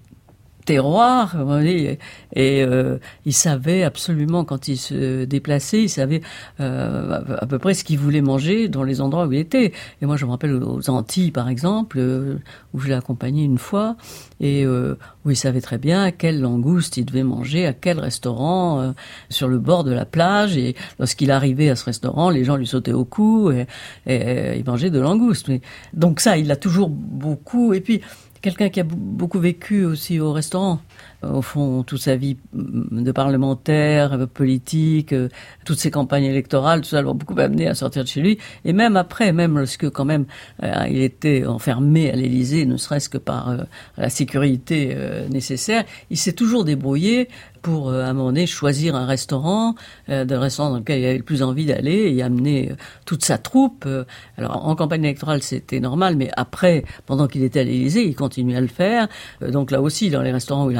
terroir, 0.64 1.36
voyez, 1.44 1.98
et 2.34 2.62
euh, 2.62 2.98
il 3.24 3.32
savait 3.32 3.82
absolument 3.82 4.44
quand 4.44 4.68
il 4.68 4.76
se 4.76 5.24
déplaçait, 5.24 5.82
il 5.82 5.88
savait 5.88 6.20
euh, 6.60 7.20
à 7.38 7.46
peu 7.46 7.58
près 7.58 7.74
ce 7.74 7.84
qu'il 7.84 7.98
voulait 7.98 8.22
manger 8.22 8.68
dans 8.68 8.82
les 8.82 9.00
endroits 9.00 9.26
où 9.26 9.32
il 9.32 9.38
était. 9.38 9.72
Et 10.00 10.06
moi, 10.06 10.16
je 10.16 10.24
me 10.24 10.30
rappelle 10.30 10.54
aux 10.54 10.90
Antilles, 10.90 11.30
par 11.30 11.48
exemple, 11.48 11.98
euh, 11.98 12.38
où 12.72 12.80
je 12.80 12.88
l'ai 12.88 12.94
accompagné 12.94 13.44
une 13.44 13.58
fois, 13.58 13.96
et 14.40 14.64
euh, 14.64 14.96
où 15.24 15.30
il 15.30 15.36
savait 15.36 15.60
très 15.60 15.78
bien 15.78 16.10
quelle 16.10 16.40
langouste 16.40 16.96
il 16.96 17.04
devait 17.04 17.22
manger, 17.22 17.66
à 17.66 17.72
quel 17.72 18.00
restaurant, 18.00 18.80
euh, 18.80 18.92
sur 19.28 19.48
le 19.48 19.58
bord 19.58 19.84
de 19.84 19.92
la 19.92 20.04
plage. 20.04 20.56
Et 20.56 20.74
lorsqu'il 20.98 21.30
arrivait 21.30 21.70
à 21.70 21.76
ce 21.76 21.84
restaurant, 21.84 22.30
les 22.30 22.44
gens 22.44 22.56
lui 22.56 22.66
sautaient 22.66 22.92
au 22.92 23.04
cou 23.04 23.50
et, 23.50 23.66
et, 24.06 24.58
il 24.58 24.64
mangeait 24.64 24.90
de 24.90 24.98
langouste. 25.00 25.50
Donc 25.92 26.20
ça, 26.20 26.36
il 26.36 26.46
l'a 26.46 26.56
toujours 26.56 26.88
beaucoup. 26.88 27.74
Et 27.74 27.80
puis, 27.80 28.00
quelqu'un 28.44 28.68
qui 28.68 28.78
a 28.78 28.84
beaucoup 28.84 29.38
vécu 29.38 29.86
aussi 29.86 30.20
au 30.20 30.30
restaurant. 30.30 30.78
Au 31.32 31.42
fond, 31.42 31.82
toute 31.82 32.00
sa 32.00 32.16
vie 32.16 32.36
mm, 32.52 33.02
de 33.02 33.12
parlementaire, 33.12 34.12
euh, 34.12 34.26
politique, 34.26 35.12
euh, 35.12 35.28
toutes 35.64 35.78
ses 35.78 35.90
campagnes 35.90 36.24
électorales, 36.24 36.82
tout 36.82 36.88
ça 36.88 37.02
l'a 37.02 37.12
beaucoup 37.12 37.38
amené 37.38 37.66
à 37.68 37.74
sortir 37.74 38.02
de 38.04 38.08
chez 38.08 38.20
lui. 38.20 38.38
Et 38.64 38.72
même 38.72 38.96
après, 38.96 39.32
même 39.32 39.58
lorsque 39.58 39.88
quand 39.90 40.04
même 40.04 40.26
euh, 40.62 40.86
il 40.88 41.02
était 41.02 41.46
enfermé 41.46 42.10
à 42.10 42.16
l'Élysée, 42.16 42.66
ne 42.66 42.76
serait-ce 42.76 43.08
que 43.08 43.18
par 43.18 43.56
la 43.96 44.10
sécurité 44.10 44.96
nécessaire, 45.30 45.84
il 46.10 46.16
s'est 46.16 46.32
toujours 46.32 46.64
débrouillé 46.64 47.28
pour, 47.62 47.90
à 47.90 48.06
un 48.06 48.12
moment 48.12 48.26
donné, 48.26 48.46
choisir 48.46 48.94
un 48.94 49.06
restaurant, 49.06 49.74
d'un 50.08 50.38
restaurant 50.38 50.70
dans 50.70 50.78
lequel 50.78 51.00
il 51.00 51.06
avait 51.06 51.16
le 51.16 51.24
plus 51.24 51.42
envie 51.42 51.64
d'aller 51.64 52.14
et 52.14 52.22
amener 52.22 52.72
toute 53.06 53.24
sa 53.24 53.38
troupe. 53.38 53.88
Alors, 54.36 54.66
en 54.66 54.76
campagne 54.76 55.04
électorale, 55.04 55.42
c'était 55.42 55.80
normal, 55.80 56.16
mais 56.16 56.30
après, 56.36 56.84
pendant 57.06 57.26
qu'il 57.26 57.42
était 57.42 57.60
à 57.60 57.64
l'Élysée, 57.64 58.04
il 58.06 58.14
continuait 58.14 58.56
à 58.56 58.60
le 58.60 58.66
faire. 58.66 59.08
Donc 59.40 59.70
là 59.70 59.80
aussi, 59.80 60.10
dans 60.10 60.22
les 60.22 60.32
restaurants 60.32 60.66
où 60.66 60.70
il 60.70 60.78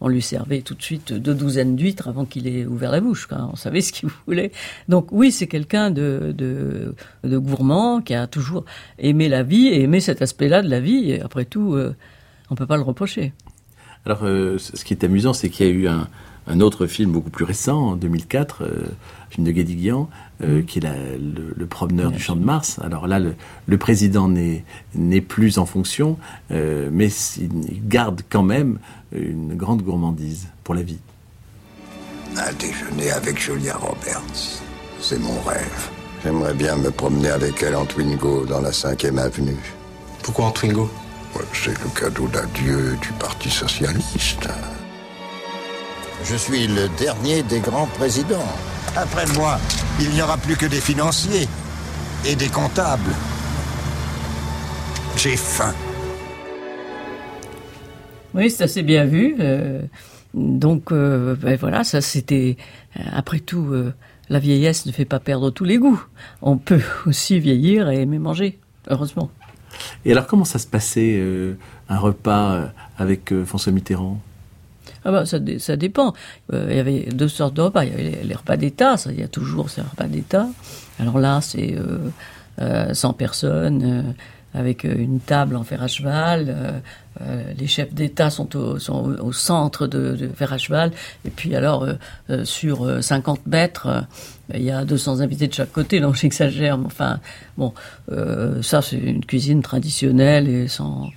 on 0.00 0.08
lui, 0.08 0.22
servait 0.22 0.62
tout 0.62 0.74
de 0.74 0.82
suite 0.82 1.12
deux 1.12 1.34
douzaines 1.34 1.76
d'huîtres 1.76 2.08
avant 2.08 2.24
qu'il 2.24 2.46
ait 2.46 2.66
ouvert 2.66 2.90
la 2.90 3.00
bouche. 3.00 3.28
On 3.30 3.56
savait 3.56 3.80
ce 3.80 3.92
qu'il 3.92 4.08
voulait. 4.26 4.52
Donc 4.88 5.08
oui, 5.12 5.32
c'est 5.32 5.46
quelqu'un 5.46 5.90
de 5.90 6.84
gourmand 7.24 8.00
qui 8.00 8.14
a 8.14 8.26
toujours 8.26 8.64
aimé 8.98 9.28
la 9.28 9.42
vie 9.42 9.68
et 9.68 9.82
aimé 9.82 10.00
cet 10.00 10.22
aspect-là 10.22 10.62
de 10.62 10.68
la 10.68 10.80
vie. 10.80 11.10
Et 11.10 11.20
après 11.20 11.44
tout, 11.44 11.74
euh, 11.74 11.94
on 12.50 12.54
peut 12.54 12.66
pas 12.66 12.76
le 12.76 12.82
reprocher. 12.82 13.32
Alors, 14.06 14.24
euh, 14.24 14.58
ce 14.58 14.84
qui 14.84 14.94
est 14.94 15.04
amusant, 15.04 15.32
c'est 15.32 15.50
qu'il 15.50 15.66
y 15.66 15.68
a 15.68 15.72
eu 15.72 15.88
un, 15.88 16.08
un, 16.48 16.60
autre 16.60 16.86
film 16.86 17.12
beaucoup 17.12 17.30
plus 17.30 17.44
récent, 17.44 17.90
en 17.90 17.96
2004, 17.96 18.62
euh, 18.62 18.86
film 19.30 19.46
de 19.46 19.52
Guédiguian, 19.52 20.08
euh, 20.42 20.60
mm. 20.60 20.64
qui 20.64 20.78
est 20.78 20.82
la, 20.82 20.94
le, 20.94 21.54
le, 21.56 21.66
promeneur 21.66 22.10
du 22.10 22.18
Champ 22.18 22.36
de 22.36 22.44
Mars. 22.44 22.78
Alors 22.82 23.06
là, 23.06 23.18
le, 23.18 23.34
le 23.66 23.78
président 23.78 24.28
n'est 24.28 25.20
plus 25.20 25.58
en 25.58 25.66
fonction, 25.66 26.18
euh, 26.50 26.88
mais 26.92 27.08
il 27.38 27.86
garde 27.88 28.22
quand 28.28 28.42
même 28.42 28.78
une 29.12 29.54
grande 29.54 29.82
gourmandise 29.82 30.48
pour 30.64 30.74
la 30.74 30.82
vie. 30.82 30.98
Un 32.36 32.52
déjeuner 32.54 33.10
avec 33.10 33.40
Julia 33.40 33.76
Roberts, 33.76 34.62
c'est 35.00 35.18
mon 35.18 35.40
rêve. 35.42 35.90
J'aimerais 36.22 36.54
bien 36.54 36.76
me 36.76 36.90
promener 36.90 37.30
avec 37.30 37.62
elle 37.62 37.76
en 37.76 37.84
Twingo 37.84 38.44
dans 38.44 38.60
la 38.60 38.70
5e 38.70 39.18
avenue. 39.18 39.56
Pourquoi 40.22 40.46
en 40.46 40.50
Twingo? 40.50 40.90
C'est 41.52 41.70
le 41.70 42.00
cadeau 42.00 42.26
d'adieu 42.28 42.96
du 43.00 43.12
Parti 43.18 43.48
Socialiste. 43.48 44.48
Je 46.24 46.36
suis 46.36 46.66
le 46.66 46.88
dernier 46.98 47.42
des 47.42 47.60
grands 47.60 47.86
présidents. 47.86 48.46
Après 48.96 49.26
moi, 49.36 49.58
il 50.00 50.10
n'y 50.10 50.22
aura 50.22 50.36
plus 50.36 50.56
que 50.56 50.66
des 50.66 50.80
financiers 50.80 51.48
et 52.26 52.34
des 52.34 52.48
comptables. 52.48 53.14
J'ai 55.16 55.36
faim. 55.36 55.74
Oui, 58.34 58.50
c'est 58.50 58.64
assez 58.64 58.82
bien 58.82 59.04
vu. 59.04 59.36
Euh, 59.40 59.82
donc, 60.34 60.92
euh, 60.92 61.34
ben 61.36 61.56
voilà, 61.56 61.82
ça 61.82 62.00
c'était, 62.00 62.56
euh, 62.98 63.02
après 63.12 63.40
tout, 63.40 63.68
euh, 63.72 63.94
la 64.28 64.38
vieillesse 64.38 64.86
ne 64.86 64.92
fait 64.92 65.06
pas 65.06 65.20
perdre 65.20 65.50
tous 65.50 65.64
les 65.64 65.78
goûts. 65.78 66.02
On 66.42 66.58
peut 66.58 66.82
aussi 67.06 67.40
vieillir 67.40 67.88
et 67.88 68.02
aimer 68.02 68.18
manger, 68.18 68.58
heureusement. 68.88 69.30
Et 70.04 70.12
alors, 70.12 70.26
comment 70.26 70.44
ça 70.44 70.58
se 70.58 70.66
passait, 70.66 71.14
euh, 71.16 71.56
un 71.88 71.98
repas 71.98 72.70
avec 72.98 73.32
euh, 73.32 73.44
François 73.44 73.72
Mitterrand? 73.72 74.20
Ah 75.08 75.12
bah, 75.12 75.26
ça, 75.26 75.38
ça 75.58 75.76
dépend. 75.76 76.12
Euh, 76.52 76.66
il 76.70 76.76
y 76.76 76.80
avait 76.80 77.00
deux 77.12 77.28
sortes 77.28 77.54
de 77.54 77.62
repas. 77.62 77.84
Il 77.84 77.90
y 77.90 77.94
avait 77.94 78.22
les, 78.22 78.34
repas 78.34 78.56
d'État, 78.56 78.96
il 79.06 79.18
y 79.18 79.22
a 79.22 79.28
toujours 79.28 79.70
ces 79.70 79.80
repas 79.80 80.06
d'État. 80.06 80.48
Alors 81.00 81.18
là, 81.18 81.40
c'est 81.40 81.76
euh, 82.60 82.92
100 82.92 83.12
personnes 83.14 84.14
avec 84.54 84.84
une 84.84 85.20
table 85.20 85.56
en 85.56 85.64
fer 85.64 85.82
à 85.82 85.88
cheval. 85.88 86.82
Euh, 87.20 87.42
les 87.58 87.66
chefs 87.66 87.92
d'État 87.92 88.30
sont 88.30 88.54
au, 88.56 89.32
centre 89.32 89.86
de, 89.86 90.30
fer 90.34 90.52
à 90.52 90.58
cheval. 90.58 90.92
Et 91.24 91.30
puis 91.30 91.54
alors, 91.56 91.86
euh, 92.30 92.44
sur 92.44 93.02
50 93.02 93.46
mètres, 93.46 94.04
il 94.54 94.62
y 94.62 94.70
a 94.70 94.84
200 94.84 95.20
invités 95.20 95.48
de 95.48 95.54
chaque 95.54 95.72
côté, 95.72 96.00
donc 96.00 96.14
j'exagère. 96.20 96.78
Mais 96.78 96.86
enfin, 96.86 97.20
bon, 97.56 97.72
euh, 98.12 98.62
ça 98.62 98.82
c'est 98.82 98.98
une 98.98 99.24
cuisine 99.24 99.62
traditionnelle 99.62 100.48
et 100.48 100.68
sans 100.68 101.10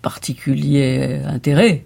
particulier 0.00 1.20
intérêt. 1.26 1.84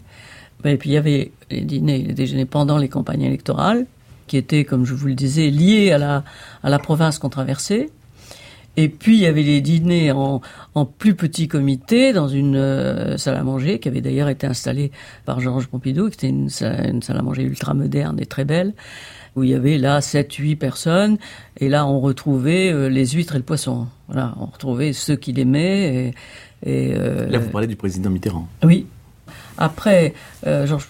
Et 0.65 0.77
puis 0.77 0.91
il 0.91 0.93
y 0.95 0.97
avait 0.97 1.33
les 1.51 1.61
dîners, 1.61 1.99
les 1.99 2.15
déjeuners 2.15 2.45
pendant 2.45 2.79
les 2.79 2.89
campagnes 2.89 3.23
électorales, 3.23 3.87
qui 4.27 4.37
étaient, 4.37 4.65
comme 4.65 4.85
je 4.85 4.95
vous 4.95 5.07
le 5.07 5.15
disais, 5.15 5.51
liés 5.51 5.93
à 5.93 5.99
la, 5.99 6.25
à 6.63 6.71
la 6.71 6.79
province 6.79 7.19
qu'on 7.19 7.29
traversait. 7.29 7.91
Et 8.79 8.89
puis 8.89 9.17
il 9.17 9.23
y 9.23 9.27
avait 9.27 9.43
les 9.43 9.61
dîners 9.63 10.13
en, 10.13 10.43
en 10.75 10.85
plus 10.85 11.15
petit 11.15 11.49
comité 11.49 12.13
dans 12.13 12.29
une 12.29 12.57
euh, 12.57 13.17
salle 13.17 13.37
à 13.37 13.43
manger 13.43 13.79
qui 13.79 13.89
avait 13.89 14.03
d'ailleurs 14.03 14.29
été 14.29 14.47
installée 14.47 14.93
par 15.25 15.41
Georges 15.41 15.67
Pompidou, 15.67 16.11
qui 16.11 16.15
était 16.15 16.29
une 16.29 16.51
salle, 16.51 16.91
une 16.91 17.03
salle 17.03 17.17
à 17.17 17.23
manger 17.23 17.43
ultra 17.43 17.73
moderne 17.73 18.19
et 18.21 18.27
très 18.27 18.45
belle, 18.45 18.75
où 19.35 19.45
il 19.45 19.51
y 19.51 19.55
avait 19.55 19.79
là 19.79 20.01
7-8 20.01 20.57
personnes. 20.57 21.17
Et 21.59 21.71
là 21.71 21.87
on 21.87 22.01
retrouvait 22.01 22.71
euh, 22.71 22.89
les 22.89 23.07
huîtres 23.07 23.35
et 23.35 23.39
le 23.39 23.45
poisson. 23.45 23.87
Voilà, 24.09 24.35
on 24.39 24.47
retrouvait 24.47 24.93
ceux 24.93 25.17
qui 25.17 25.33
l'aimaient. 25.33 26.13
Et, 26.63 26.91
et 26.91 26.95
euh, 26.95 27.31
là 27.31 27.39
vous 27.39 27.49
parlez 27.49 27.67
du 27.67 27.77
président 27.77 28.11
Mitterrand. 28.11 28.47
Oui, 28.63 28.87
après, 29.59 30.15
euh, 30.47 30.67
Georges 30.67 30.89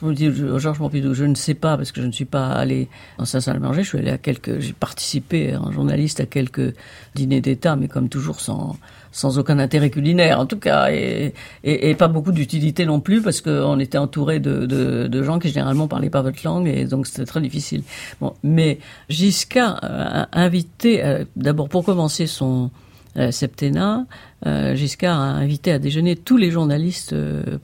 Georges 0.59 0.79
Pompidou, 0.79 1.15
je 1.15 1.25
ne 1.25 1.35
sais 1.35 1.55
pas 1.55 1.77
parce 1.77 1.93
que 1.93 2.01
je 2.01 2.07
ne 2.07 2.13
suis 2.13 2.25
pas 2.25 2.49
allé 2.49 2.89
dans 3.19 3.25
sa 3.25 3.41
salle 3.41 3.57
à 3.57 3.61
manger. 3.61 3.83
Je 3.83 3.89
suis 3.89 3.99
allé 3.99 4.11
à 4.11 4.19
quelques, 4.19 4.61
j'ai 4.61 4.73
participé 4.73 5.57
en 5.57 5.73
journaliste 5.73 6.21
à 6.21 6.27
quelques 6.27 6.75
dîners 7.15 7.41
d'État, 7.41 7.77
mais 7.77 7.89
comme 7.89 8.09
toujours 8.09 8.41
sans 8.41 8.77
sans 9.13 9.39
aucun 9.39 9.59
intérêt 9.59 9.89
culinaire 9.89 10.39
en 10.39 10.45
tout 10.45 10.59
cas, 10.59 10.91
et, 10.93 11.33
et, 11.65 11.95
pas 11.95 12.07
beaucoup 12.07 12.33
d'utilité 12.33 12.85
non 12.85 13.01
plus 13.01 13.23
parce 13.23 13.41
qu'on 13.41 13.79
était 13.81 13.97
entouré 13.97 14.41
de, 14.41 14.67
de, 14.67 15.07
de, 15.07 15.23
gens 15.23 15.39
qui 15.39 15.49
généralement 15.49 15.89
parlaient 15.89 16.11
pas 16.11 16.21
votre 16.21 16.39
langue 16.45 16.69
et 16.69 16.85
donc 16.85 17.07
c'était 17.07 17.25
très 17.25 17.41
difficile. 17.41 17.83
Bon, 18.21 18.35
mais 18.43 18.79
Giscard 19.09 19.79
a 19.83 20.29
invité, 20.39 21.03
euh, 21.03 21.25
d'abord 21.35 21.71
pour 21.71 21.83
commencer 21.83 22.27
son 22.27 22.71
euh, 23.19 23.31
septennat, 23.31 24.05
euh, 24.45 24.75
Giscard 24.75 25.19
a 25.19 25.25
invité 25.25 25.73
à 25.73 25.79
déjeuner 25.79 26.17
tous 26.17 26.37
les 26.37 26.51
journalistes 26.51 27.15
euh, 27.15 27.57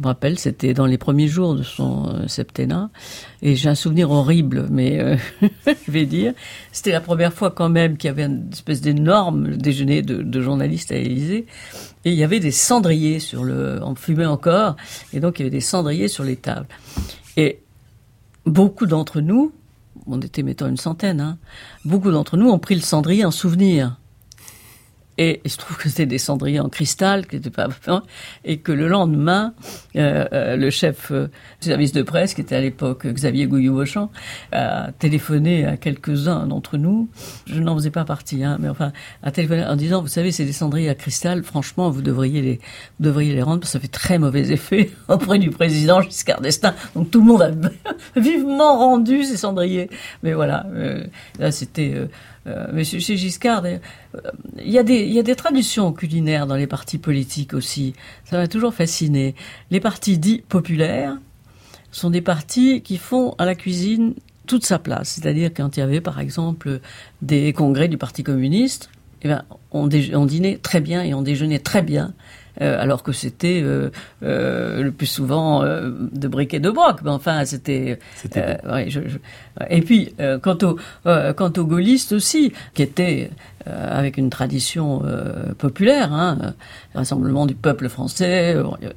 politiques 0.00 0.04
me 0.04 0.06
rappelle, 0.06 0.38
c'était 0.38 0.74
dans 0.74 0.86
les 0.86 0.98
premiers 0.98 1.28
jours 1.28 1.54
de 1.54 1.62
son 1.62 2.08
euh, 2.08 2.26
septennat, 2.26 2.90
et 3.42 3.54
j'ai 3.54 3.68
un 3.68 3.74
souvenir 3.74 4.10
horrible, 4.10 4.66
mais 4.70 4.98
euh, 4.98 5.16
je 5.66 5.90
vais 5.90 6.06
dire, 6.06 6.32
c'était 6.72 6.92
la 6.92 7.00
première 7.00 7.32
fois 7.32 7.50
quand 7.50 7.68
même 7.68 7.96
qu'il 7.96 8.08
y 8.08 8.10
avait 8.10 8.24
une 8.24 8.48
espèce 8.52 8.80
d'énorme 8.80 9.56
déjeuner 9.56 10.02
de, 10.02 10.22
de 10.22 10.40
journalistes 10.40 10.90
à 10.92 10.94
l'Élysée, 10.94 11.46
et 12.04 12.10
il 12.10 12.14
y 12.14 12.24
avait 12.24 12.40
des 12.40 12.50
cendriers 12.50 13.20
sur 13.20 13.44
le, 13.44 13.80
on 13.82 13.94
fumait 13.94 14.26
encore, 14.26 14.76
et 15.12 15.20
donc 15.20 15.38
il 15.38 15.42
y 15.42 15.44
avait 15.44 15.50
des 15.50 15.60
cendriers 15.60 16.08
sur 16.08 16.24
les 16.24 16.36
tables. 16.36 16.68
Et 17.36 17.60
beaucoup 18.46 18.86
d'entre 18.86 19.20
nous, 19.20 19.52
on 20.06 20.20
était 20.20 20.42
mettons 20.42 20.66
une 20.66 20.78
centaine, 20.78 21.20
hein, 21.20 21.38
beaucoup 21.84 22.10
d'entre 22.10 22.36
nous 22.36 22.48
ont 22.48 22.58
pris 22.58 22.74
le 22.74 22.80
cendrier 22.80 23.24
en 23.24 23.30
souvenir. 23.30 23.99
Et 25.18 25.40
il 25.44 25.50
se 25.50 25.58
trouve 25.58 25.76
que 25.76 25.88
c'était 25.88 26.06
des 26.06 26.18
cendriers 26.18 26.60
en 26.60 26.68
cristal, 26.68 27.26
qui 27.26 27.36
n'étaient 27.36 27.50
pas 27.50 27.68
et 28.44 28.58
que 28.58 28.72
le 28.72 28.88
lendemain, 28.88 29.54
euh, 29.96 30.26
euh, 30.32 30.56
le 30.56 30.70
chef 30.70 31.10
euh, 31.10 31.28
du 31.60 31.68
service 31.68 31.92
de 31.92 32.02
presse, 32.02 32.34
qui 32.34 32.40
était 32.40 32.56
à 32.56 32.60
l'époque 32.60 33.06
Xavier 33.06 33.46
Gouillou-Beauchamp, 33.46 34.10
a 34.52 34.92
téléphoné 34.98 35.66
à 35.66 35.76
quelques-uns 35.76 36.46
d'entre 36.46 36.76
nous. 36.76 37.08
Je 37.46 37.60
n'en 37.60 37.74
faisais 37.74 37.90
pas 37.90 38.04
partie, 38.04 38.42
hein, 38.44 38.56
mais 38.60 38.68
enfin, 38.68 38.92
a 39.22 39.30
téléphoné 39.30 39.64
en 39.64 39.76
disant, 39.76 40.00
vous 40.00 40.08
savez, 40.08 40.32
c'est 40.32 40.44
des 40.44 40.52
cendriers 40.52 40.88
à 40.88 40.94
cristal. 40.94 41.42
Franchement, 41.42 41.90
vous 41.90 42.02
devriez 42.02 42.42
les, 42.42 42.60
vous 42.98 43.06
devriez 43.06 43.34
les 43.34 43.42
rendre 43.42 43.60
parce 43.60 43.72
que 43.72 43.78
ça 43.78 43.80
fait 43.80 43.88
très 43.88 44.18
mauvais 44.18 44.50
effet 44.50 44.90
auprès 45.08 45.38
du 45.38 45.50
président 45.50 46.00
Giscard 46.00 46.40
d'Estaing. 46.40 46.74
Donc 46.94 47.10
tout 47.10 47.20
le 47.20 47.26
monde 47.26 47.42
a 47.42 47.50
vivement 48.20 48.78
rendu 48.78 49.24
ces 49.24 49.36
cendriers. 49.36 49.90
Mais 50.22 50.32
voilà, 50.32 50.66
euh, 50.74 51.04
là 51.38 51.50
c'était. 51.52 51.92
Euh, 51.94 52.06
euh, 52.46 52.66
mais 52.72 52.84
chez 52.84 53.16
Giscard, 53.16 53.64
il 53.66 54.70
y, 54.70 54.78
a 54.78 54.82
des, 54.82 55.04
il 55.04 55.36
traditions 55.36 55.92
culinaires 55.92 56.46
dans 56.46 56.56
les 56.56 56.66
partis 56.66 56.98
politiques 56.98 57.54
aussi. 57.54 57.94
Ça 58.24 58.38
m'a 58.38 58.48
toujours 58.48 58.72
fasciné. 58.72 59.34
Les 59.70 59.80
partis 59.80 60.18
dits 60.18 60.42
populaires 60.48 61.18
sont 61.92 62.10
des 62.10 62.22
partis 62.22 62.82
qui 62.82 62.96
font 62.96 63.34
à 63.38 63.44
la 63.44 63.54
cuisine 63.54 64.14
toute 64.46 64.64
sa 64.64 64.78
place. 64.78 65.10
C'est-à-dire 65.10 65.50
quand 65.54 65.76
il 65.76 65.80
y 65.80 65.82
avait, 65.82 66.00
par 66.00 66.18
exemple, 66.18 66.80
des 67.22 67.52
congrès 67.52 67.88
du 67.88 67.98
Parti 67.98 68.22
communiste, 68.22 68.90
eh 69.22 69.28
ben, 69.28 69.44
on, 69.70 69.86
dînait 69.86 70.58
très 70.58 70.80
bien 70.80 71.02
et 71.02 71.14
on 71.14 71.22
déjeunait 71.22 71.58
très 71.58 71.82
bien 71.82 72.06
euh, 72.06 72.12
alors 72.60 73.02
que 73.02 73.12
c'était 73.12 73.62
euh, 73.62 73.90
euh, 74.22 74.82
le 74.82 74.92
plus 74.92 75.06
souvent 75.06 75.62
euh, 75.62 75.90
de 76.12 76.28
briques 76.28 76.54
et 76.54 76.60
de 76.60 76.70
broc. 76.70 76.98
Mais 77.02 77.10
enfin, 77.10 77.44
c'était. 77.44 77.98
Euh, 78.36 78.56
ouais, 78.70 78.90
je, 78.90 79.00
je... 79.06 79.18
Et 79.70 79.80
puis, 79.80 80.14
euh, 80.20 80.38
quant, 80.38 80.58
au, 80.62 80.78
quant 81.04 81.52
aux 81.56 81.64
gaullistes 81.64 82.12
aussi, 82.12 82.52
qui 82.74 82.82
étaient 82.82 83.30
avec 83.66 84.16
une 84.16 84.30
tradition 84.30 85.02
populaire, 85.58 86.14
hein, 86.14 86.54
rassemblement 86.94 87.44
du 87.44 87.54
peuple 87.54 87.90
français, 87.90 88.56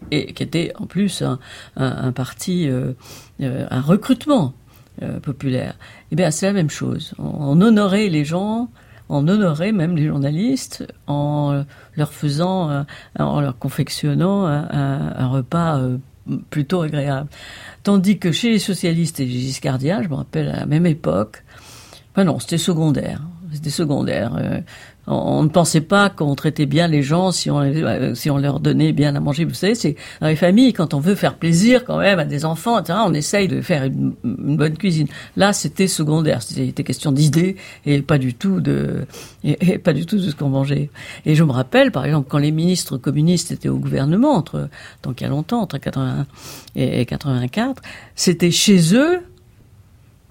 et 0.10 0.32
qui 0.34 0.42
était 0.44 0.72
en 0.80 0.86
plus 0.86 1.22
un, 1.22 1.38
un, 1.76 2.08
un 2.08 2.12
parti, 2.14 2.70
un 3.42 3.82
recrutement 3.82 4.54
populaire. 5.22 5.76
Eh 6.12 6.16
bien, 6.16 6.32
c'est 6.32 6.46
la 6.46 6.54
même 6.54 6.70
chose. 6.70 7.14
On, 7.20 7.58
on 7.58 7.62
honorait 7.62 8.08
les 8.08 8.24
gens 8.24 8.70
on 9.10 9.28
honorait 9.28 9.74
même 9.74 9.96
les 9.96 10.08
journalistes 10.08 10.88
en 11.08 11.66
leur 11.96 12.14
faisant, 12.14 12.70
euh, 12.70 12.84
en 13.20 13.42
leur 13.42 13.58
confectionnant 13.58 14.46
un, 14.46 14.68
un, 14.70 15.14
un 15.18 15.28
repas 15.28 15.78
euh, 15.80 15.98
plutôt 16.50 16.82
agréable. 16.82 17.30
Tandis 17.84 18.18
que 18.18 18.32
chez 18.32 18.52
les 18.52 18.60
socialistes 18.60 19.20
et 19.20 19.26
les 19.26 19.40
giscardiens, 19.40 20.02
je 20.02 20.08
me 20.08 20.16
rappelle 20.16 20.50
à 20.50 20.62
la 20.62 20.66
même 20.66 20.86
époque, 20.86 21.44
ben 22.16 22.24
non, 22.24 22.40
c'était 22.40 22.58
secondaire. 22.58 23.22
C'était 23.54 23.70
secondaire. 23.70 24.36
Euh, 24.38 24.60
on, 25.06 25.44
ne 25.44 25.50
pensait 25.50 25.82
pas 25.82 26.10
qu'on 26.10 26.34
traitait 26.34 26.66
bien 26.66 26.88
les 26.88 27.04
gens 27.04 27.32
si 27.32 27.52
on, 27.52 27.60
euh, 27.60 28.16
si 28.16 28.30
on 28.32 28.38
leur 28.38 28.60
donnait 28.60 28.94
bien 28.94 29.16
à 29.16 29.20
manger. 29.20 29.46
Vous 29.46 29.54
savez, 29.54 29.76
c'est 29.76 29.96
dans 30.22 30.28
les 30.28 30.36
familles, 30.36 30.74
quand 30.74 30.94
on 30.94 31.00
veut 31.00 31.16
faire 31.16 31.36
plaisir 31.36 31.84
quand 31.86 31.98
même 31.98 32.20
à 32.20 32.26
des 32.26 32.46
enfants, 32.46 32.80
etc., 32.80 33.00
on 33.06 33.14
essaye 33.14 33.48
de 33.48 33.62
faire 33.62 33.84
une, 33.84 34.14
bonne 34.24 34.78
cuisine. 34.78 35.08
Là, 35.38 35.54
c'était 35.54 35.88
secondaire. 35.88 36.42
C'était 36.42 36.84
question 36.84 37.12
d'idées 37.12 37.58
et 37.86 38.02
pas 38.02 38.18
du 38.18 38.34
tout 38.34 38.60
de, 38.60 39.06
et, 39.44 39.74
et 39.74 39.78
pas 39.78 39.94
du 39.94 40.06
tout 40.06 40.18
de 40.18 40.30
ce 40.30 40.36
qu'on 40.36 40.50
mangeait. 40.50 40.90
Et 41.26 41.36
je 41.36 41.44
me 41.44 41.52
rappelle, 41.52 41.92
par 41.92 42.06
exemple, 42.06 42.28
quand 42.30 42.40
les 42.40 42.52
ministres 42.52 42.98
communistes 42.98 43.52
étaient 43.52 43.70
au 43.70 43.78
gouvernement, 43.78 44.34
entre, 44.34 44.70
tant 45.02 45.14
qu'il 45.14 45.28
y 45.28 45.30
a 45.30 45.32
longtemps, 45.32 45.62
entre 45.62 45.78
81 45.78 46.26
et 46.76 47.06
84, 47.06 47.82
c'était 48.16 48.52
chez 48.52 48.96
eux 48.96 49.20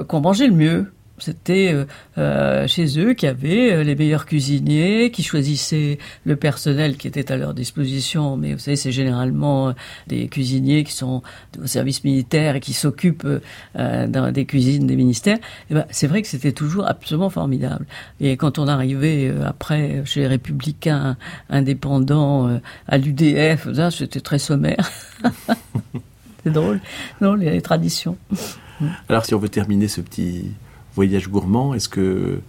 qu'on 0.08 0.20
mangeait 0.20 0.46
le 0.46 0.54
mieux. 0.54 0.91
C'était 1.18 1.72
euh, 1.72 1.84
euh, 2.18 2.66
chez 2.66 2.98
eux 2.98 3.14
qu'il 3.14 3.28
y 3.28 3.30
avait 3.30 3.72
euh, 3.72 3.84
les 3.84 3.94
meilleurs 3.94 4.26
cuisiniers, 4.26 5.10
qui 5.10 5.22
choisissaient 5.22 5.98
le 6.24 6.36
personnel 6.36 6.96
qui 6.96 7.06
était 7.06 7.30
à 7.30 7.36
leur 7.36 7.54
disposition. 7.54 8.36
Mais 8.36 8.54
vous 8.54 8.58
savez, 8.58 8.76
c'est 8.76 8.92
généralement 8.92 9.74
des 10.08 10.28
cuisiniers 10.28 10.84
qui 10.84 10.92
sont 10.92 11.22
au 11.62 11.66
service 11.66 12.02
militaire 12.04 12.56
et 12.56 12.60
qui 12.60 12.72
s'occupent 12.72 13.26
dans 13.74 14.32
des 14.32 14.46
cuisines 14.46 14.86
des 14.86 14.96
ministères. 14.96 15.38
Et 15.70 15.74
ben, 15.74 15.86
c'est 15.90 16.06
vrai 16.06 16.22
que 16.22 16.28
c'était 16.28 16.52
toujours 16.52 16.86
absolument 16.86 17.30
formidable. 17.30 17.86
Et 18.20 18.36
quand 18.36 18.58
on 18.58 18.66
arrivait 18.66 19.32
après 19.44 20.02
chez 20.04 20.20
les 20.20 20.26
Républicains 20.26 21.16
indépendants 21.50 22.60
à 22.88 22.98
l'UDF, 22.98 23.68
c'était 23.90 24.20
très 24.20 24.38
sommaire. 24.38 24.90
c'est 26.44 26.52
drôle, 26.52 26.80
non, 27.20 27.34
les 27.34 27.60
traditions. 27.60 28.16
Alors, 29.08 29.24
si 29.24 29.34
on 29.34 29.38
veut 29.38 29.48
terminer 29.48 29.88
ce 29.88 30.00
petit 30.00 30.52
voyage 30.94 31.28
gourmand, 31.28 31.74
est-ce 31.74 31.88
que 31.88 32.40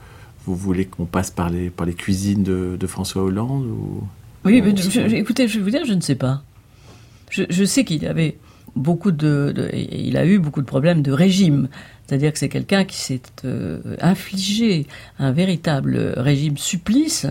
vous 0.45 0.55
voulez 0.55 0.85
qu'on 0.85 1.05
passe 1.05 1.31
par 1.31 1.49
les, 1.49 1.69
par 1.69 1.85
les 1.85 1.93
cuisines 1.93 2.43
de, 2.43 2.75
de 2.79 2.87
François 2.87 3.23
Hollande 3.23 3.65
ou... 3.65 4.03
Oui, 4.45 4.61
mais 4.61 4.75
je- 4.75 4.89
je- 4.89 5.15
écoutez, 5.15 5.47
je 5.47 5.57
vais 5.57 5.63
vous 5.63 5.69
dire, 5.69 5.85
je 5.85 5.93
ne 5.93 6.01
sais 6.01 6.15
pas. 6.15 6.43
Je, 7.29 7.43
je 7.49 7.63
sais 7.63 7.85
qu'il 7.85 8.05
avait 8.05 8.37
beaucoup 8.75 9.11
de, 9.11 9.53
il 9.73 10.17
a 10.17 10.25
eu 10.25 10.39
beaucoup 10.39 10.59
de 10.61 10.65
problèmes 10.65 11.01
de 11.01 11.11
régime. 11.13 11.69
C'est-à-dire 12.05 12.33
que 12.33 12.39
c'est 12.39 12.49
quelqu'un 12.49 12.83
qui 12.83 12.97
s'est 12.97 13.21
euh, 13.45 13.79
infligé 14.01 14.87
un 15.17 15.31
véritable 15.31 16.13
régime 16.17 16.57
supplice 16.57 17.25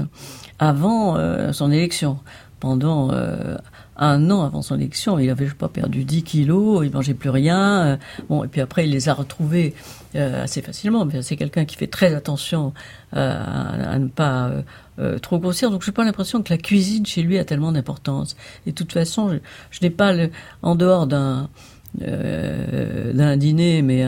avant 0.58 1.16
euh, 1.16 1.52
son 1.52 1.70
élection. 1.70 2.18
Pendant 2.60 3.10
euh, 3.12 3.56
un 4.02 4.30
an 4.30 4.42
avant 4.42 4.62
son 4.62 4.76
élection, 4.76 5.18
il 5.18 5.30
avait, 5.30 5.46
je 5.46 5.54
pas, 5.54 5.68
perdu 5.68 6.04
10 6.04 6.24
kilos, 6.24 6.84
il 6.84 6.90
mangeait 6.90 7.14
plus 7.14 7.30
rien. 7.30 7.86
euh, 7.86 7.96
bon, 8.28 8.42
et 8.42 8.48
puis 8.48 8.60
après, 8.60 8.84
il 8.84 8.90
les 8.90 9.08
a 9.08 9.14
retrouvés 9.14 9.74
euh, 10.16 10.42
assez 10.42 10.60
facilement. 10.60 11.06
C'est 11.20 11.36
quelqu'un 11.36 11.64
qui 11.64 11.76
fait 11.76 11.86
très 11.86 12.12
attention 12.14 12.72
euh, 13.14 13.94
à, 13.94 13.98
ne 13.98 14.08
pas 14.08 14.50
trop 15.22 15.38
grossir. 15.38 15.70
Donc, 15.70 15.82
je 15.82 15.90
n'ai 15.90 15.94
pas 15.94 16.04
l'impression 16.04 16.42
que 16.42 16.52
la 16.52 16.58
cuisine 16.58 17.06
chez 17.06 17.22
lui 17.22 17.38
a 17.38 17.44
tellement 17.44 17.70
d'importance. 17.72 18.36
Et 18.66 18.72
de 18.72 18.74
toute 18.74 18.92
façon, 18.92 19.38
je, 19.70 19.78
n'ai 19.82 19.90
pas, 19.90 20.12
en 20.62 20.74
dehors 20.74 21.06
d'un 21.06 21.48
dîner, 23.36 23.82
mais 23.82 24.04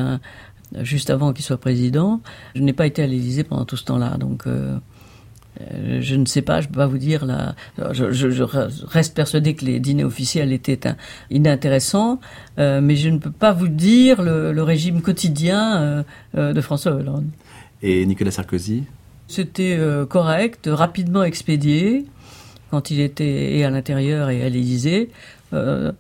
juste 0.82 1.10
avant 1.10 1.32
qu'il 1.32 1.44
soit 1.44 1.58
président, 1.58 2.20
je 2.54 2.62
n'ai 2.62 2.72
pas 2.72 2.86
été 2.86 3.02
à 3.02 3.06
l'Élysée 3.06 3.44
pendant 3.44 3.64
tout 3.64 3.76
ce 3.76 3.84
temps-là. 3.84 4.16
Donc, 4.18 4.44
je 6.00 6.14
ne 6.16 6.24
sais 6.26 6.42
pas, 6.42 6.60
je 6.60 6.68
peux 6.68 6.74
pas 6.78 6.86
vous 6.86 6.98
dire 6.98 7.24
là. 7.24 7.54
Je, 7.92 8.10
je- 8.12 8.30
je 8.30 8.42
reste 8.42 9.14
persuadé 9.14 9.54
que 9.54 9.64
les 9.64 9.80
dîners 9.80 10.04
officiels 10.04 10.52
étaient 10.52 10.86
un- 10.86 10.96
inintéressants, 11.30 12.20
euh, 12.58 12.80
mais 12.80 12.96
je 12.96 13.08
ne 13.08 13.18
peux 13.18 13.30
pas 13.30 13.52
vous 13.52 13.68
dire 13.68 14.22
le, 14.22 14.52
le 14.52 14.62
régime 14.62 15.00
quotidien 15.02 15.80
euh, 15.80 16.02
euh, 16.36 16.52
de 16.52 16.60
François 16.60 16.92
Hollande. 16.92 17.26
Et 17.82 18.04
Nicolas 18.06 18.30
Sarkozy? 18.30 18.84
C'était 19.28 19.76
euh, 19.78 20.06
correct, 20.06 20.68
rapidement 20.70 21.22
expédié 21.24 22.04
quand 22.70 22.90
il 22.90 23.00
était 23.00 23.56
et 23.56 23.64
à 23.64 23.70
l'intérieur 23.70 24.30
et 24.30 24.42
à 24.42 24.48
l'Élysée. 24.48 25.10
Euh, 25.52 25.92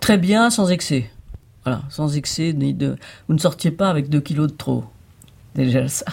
très 0.00 0.18
bien, 0.18 0.50
sans 0.50 0.68
excès. 0.70 1.10
Voilà, 1.64 1.82
sans 1.90 2.16
excès 2.16 2.52
ni 2.52 2.74
de. 2.74 2.96
Vous 3.28 3.34
ne 3.34 3.38
sortiez 3.38 3.70
pas 3.70 3.88
avec 3.90 4.08
deux 4.08 4.20
kilos 4.20 4.50
de 4.50 4.56
trop. 4.56 4.84
Déjà 5.54 5.88
ça. 5.88 6.06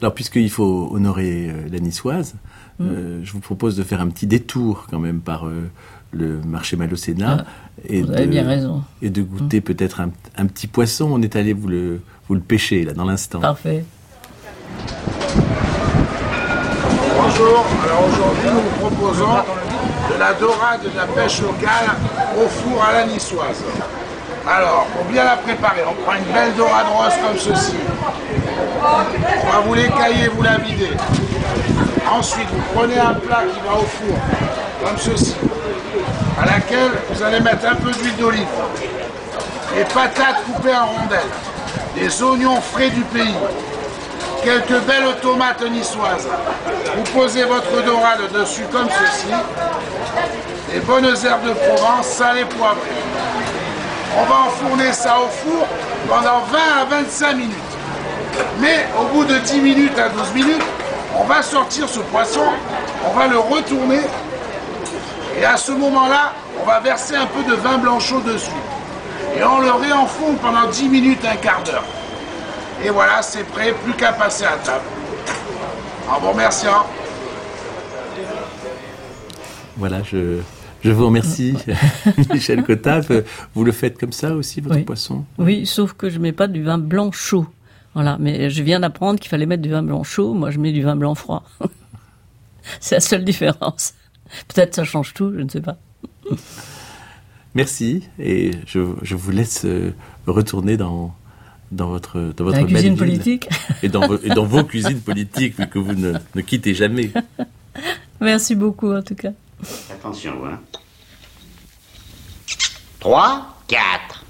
Alors, 0.00 0.14
puisqu'il 0.14 0.50
faut 0.50 0.90
honorer 0.92 1.48
euh, 1.50 1.68
la 1.70 1.78
niçoise, 1.80 2.34
Mm. 2.80 2.84
euh, 2.86 3.20
je 3.24 3.32
vous 3.32 3.40
propose 3.40 3.74
de 3.76 3.82
faire 3.82 4.00
un 4.00 4.06
petit 4.06 4.28
détour 4.28 4.86
quand 4.88 5.00
même 5.00 5.18
par 5.18 5.48
euh, 5.48 5.68
le 6.12 6.38
marché 6.46 6.76
Malocena. 6.76 7.38
Ah, 7.40 7.44
vous 7.90 8.12
avez 8.12 8.26
bien 8.26 8.46
raison. 8.46 8.84
Et 9.02 9.10
de 9.10 9.20
goûter 9.20 9.60
peut-être 9.60 9.98
un, 10.00 10.10
un 10.36 10.46
petit 10.46 10.68
poisson. 10.68 11.08
On 11.12 11.20
est 11.20 11.34
allé 11.34 11.52
vous 11.54 11.66
le, 11.66 12.00
vous 12.28 12.34
le 12.36 12.40
pêcher 12.40 12.84
là 12.84 12.92
dans 12.92 13.04
l'instant. 13.04 13.40
Parfait. 13.40 13.84
Bonjour, 17.16 17.66
alors 17.84 18.04
aujourd'hui 18.08 18.48
nous 18.54 18.60
vous 18.60 18.88
proposons 18.88 19.34
de 20.14 20.18
la 20.20 20.32
dorade 20.34 20.80
de 20.84 20.96
la 20.96 21.06
pêche 21.06 21.42
locale 21.42 21.88
au 22.40 22.46
four 22.48 22.80
à 22.84 22.92
la 22.92 23.06
niçoise. 23.08 23.64
Alors, 24.46 24.86
pour 24.96 25.04
bien 25.06 25.24
la 25.24 25.36
préparer, 25.36 25.80
on 25.84 25.94
prend 26.04 26.14
une 26.16 26.32
belle 26.32 26.54
dorade 26.56 26.86
rose 26.94 27.12
comme 27.26 27.36
ceci. 27.36 27.74
Va 28.80 29.60
vous 29.64 29.74
l'écailler, 29.74 30.28
vous 30.28 30.42
la 30.42 30.56
vider. 30.58 30.90
Ensuite, 32.10 32.48
vous 32.50 32.62
prenez 32.74 32.98
un 32.98 33.14
plat 33.14 33.42
qui 33.52 33.60
va 33.66 33.74
au 33.74 33.84
four, 33.84 34.16
comme 34.84 34.98
ceci, 34.98 35.36
à 36.40 36.46
laquelle 36.46 36.92
vous 37.10 37.22
allez 37.22 37.40
mettre 37.40 37.66
un 37.66 37.74
peu 37.74 37.90
d'huile 37.92 38.16
d'olive, 38.16 38.46
des 39.74 39.84
patates 39.84 40.42
coupées 40.46 40.74
en 40.74 40.86
rondelles, 40.86 41.20
des 41.94 42.22
oignons 42.22 42.60
frais 42.60 42.90
du 42.90 43.02
pays, 43.02 43.34
quelques 44.42 44.80
belles 44.84 45.14
tomates 45.20 45.62
niçoises. 45.70 46.28
Vous 46.96 47.18
posez 47.18 47.44
votre 47.44 47.82
dorade 47.84 48.32
dessus 48.32 48.64
comme 48.72 48.88
ceci. 48.88 49.34
Les 50.72 50.80
bonnes 50.80 51.04
herbes 51.04 51.46
de 51.46 51.52
Provence, 51.52 52.06
salées 52.06 52.44
poivrées. 52.44 53.02
On 54.18 54.24
va 54.24 54.34
enfourner 54.46 54.92
ça 54.92 55.16
au 55.20 55.28
four 55.28 55.66
pendant 56.08 56.40
20 56.50 56.58
à 56.80 56.84
25 57.02 57.32
minutes. 57.34 57.67
Mais 58.60 58.86
au 59.00 59.04
bout 59.14 59.24
de 59.24 59.38
10 59.38 59.60
minutes 59.60 59.98
à 59.98 60.08
12 60.08 60.34
minutes, 60.34 60.62
on 61.16 61.24
va 61.24 61.42
sortir 61.42 61.88
ce 61.88 62.00
poisson, 62.00 62.42
on 63.08 63.16
va 63.18 63.26
le 63.26 63.38
retourner. 63.38 64.00
Et 65.40 65.44
à 65.44 65.56
ce 65.56 65.72
moment-là, 65.72 66.32
on 66.60 66.66
va 66.66 66.80
verser 66.80 67.14
un 67.14 67.26
peu 67.26 67.42
de 67.48 67.54
vin 67.56 67.78
blanc 67.78 68.00
chaud 68.00 68.20
dessus. 68.20 68.50
Et 69.38 69.44
on 69.44 69.60
le 69.60 69.70
réenfourne 69.70 70.36
pendant 70.36 70.68
10 70.68 70.88
minutes, 70.88 71.24
un 71.24 71.36
quart 71.36 71.62
d'heure. 71.64 71.84
Et 72.84 72.90
voilà, 72.90 73.22
c'est 73.22 73.44
prêt, 73.44 73.74
plus 73.84 73.92
qu'à 73.94 74.12
passer 74.12 74.44
à 74.44 74.56
table. 74.64 74.84
En 76.10 76.18
vous 76.20 76.30
remerciant. 76.30 76.86
Voilà, 79.76 80.02
je, 80.02 80.38
je 80.82 80.90
vous 80.90 81.06
remercie, 81.06 81.56
Michel 82.32 82.64
Cotaf. 82.64 83.06
Vous 83.54 83.64
le 83.64 83.72
faites 83.72 83.98
comme 83.98 84.12
ça 84.12 84.32
aussi, 84.32 84.60
votre 84.60 84.76
Oui. 84.76 84.82
poisson? 84.82 85.24
Oui, 85.38 85.66
sauf 85.66 85.92
que 85.92 86.10
je 86.10 86.18
mets 86.18 86.32
pas 86.32 86.46
du 86.48 86.62
vin 86.64 86.78
blanc 86.78 87.12
chaud. 87.12 87.46
Voilà, 87.98 88.16
mais 88.20 88.48
je 88.48 88.62
viens 88.62 88.78
d'apprendre 88.78 89.18
qu'il 89.18 89.28
fallait 89.28 89.44
mettre 89.44 89.60
du 89.64 89.70
vin 89.70 89.82
blanc 89.82 90.04
chaud. 90.04 90.32
Moi, 90.32 90.52
je 90.52 90.60
mets 90.60 90.70
du 90.70 90.82
vin 90.82 90.94
blanc 90.94 91.16
froid. 91.16 91.42
C'est 92.80 92.94
la 92.94 93.00
seule 93.00 93.24
différence. 93.24 93.94
Peut-être 94.46 94.76
ça 94.76 94.84
change 94.84 95.14
tout, 95.14 95.32
je 95.36 95.40
ne 95.40 95.48
sais 95.48 95.60
pas. 95.60 95.78
Merci, 97.56 98.04
et 98.20 98.52
je, 98.68 98.78
je 99.02 99.16
vous 99.16 99.32
laisse 99.32 99.64
euh, 99.64 99.92
retourner 100.28 100.76
dans, 100.76 101.12
dans 101.72 101.88
votre, 101.88 102.20
dans 102.36 102.44
votre 102.44 102.58
la 102.58 102.62
cuisine 102.66 102.90
ville. 102.90 102.98
politique. 102.98 103.48
Et 103.82 103.88
dans, 103.88 104.06
vos, 104.06 104.18
et 104.22 104.28
dans 104.28 104.44
vos 104.44 104.62
cuisines 104.62 105.00
politiques, 105.00 105.56
que 105.68 105.80
vous 105.80 105.94
ne, 105.94 106.12
ne 106.36 106.40
quittez 106.40 106.74
jamais. 106.74 107.10
Merci 108.20 108.54
beaucoup, 108.54 108.92
en 108.92 109.02
tout 109.02 109.16
cas. 109.16 109.32
Attention, 109.90 110.34
hein. 110.46 110.60
3, 113.00 113.60
4. 113.66 114.24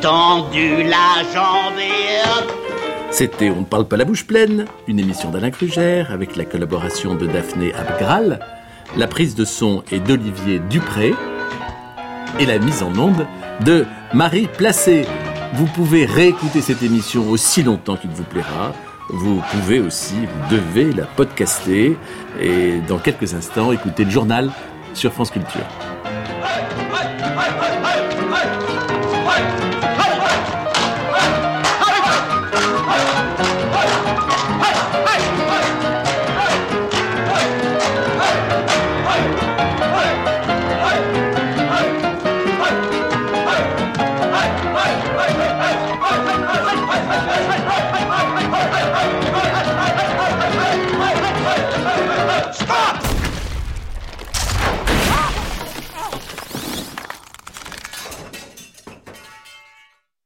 Tendu, 0.00 0.82
la 0.82 1.22
jambe. 1.32 1.78
C'était 3.12 3.50
On 3.50 3.60
ne 3.60 3.64
parle 3.64 3.86
pas 3.86 3.96
la 3.96 4.04
bouche 4.04 4.26
pleine, 4.26 4.64
une 4.88 4.98
émission 4.98 5.30
d'Alain 5.30 5.52
Crugère 5.52 6.10
avec 6.10 6.34
la 6.34 6.44
collaboration 6.44 7.14
de 7.14 7.26
Daphné 7.26 7.72
Abgral, 7.74 8.40
la 8.96 9.06
prise 9.06 9.36
de 9.36 9.44
son 9.44 9.84
est 9.92 10.00
d'Olivier 10.00 10.58
Dupré 10.68 11.14
et 12.40 12.46
la 12.46 12.58
mise 12.58 12.82
en 12.82 12.92
onde 12.98 13.24
de 13.64 13.86
Marie 14.12 14.48
Placé. 14.48 15.06
Vous 15.54 15.66
pouvez 15.66 16.06
réécouter 16.06 16.60
cette 16.60 16.82
émission 16.82 17.30
aussi 17.30 17.62
longtemps 17.62 17.96
qu'il 17.96 18.10
vous 18.10 18.24
plaira. 18.24 18.72
Vous 19.10 19.40
pouvez 19.52 19.78
aussi, 19.78 20.14
vous 20.14 20.56
devez 20.56 20.92
la 20.92 21.04
podcaster 21.04 21.96
et 22.40 22.80
dans 22.88 22.98
quelques 22.98 23.34
instants 23.34 23.70
écouter 23.70 24.04
le 24.04 24.10
journal 24.10 24.50
sur 24.92 25.12
France 25.12 25.30
Culture. 25.30 25.89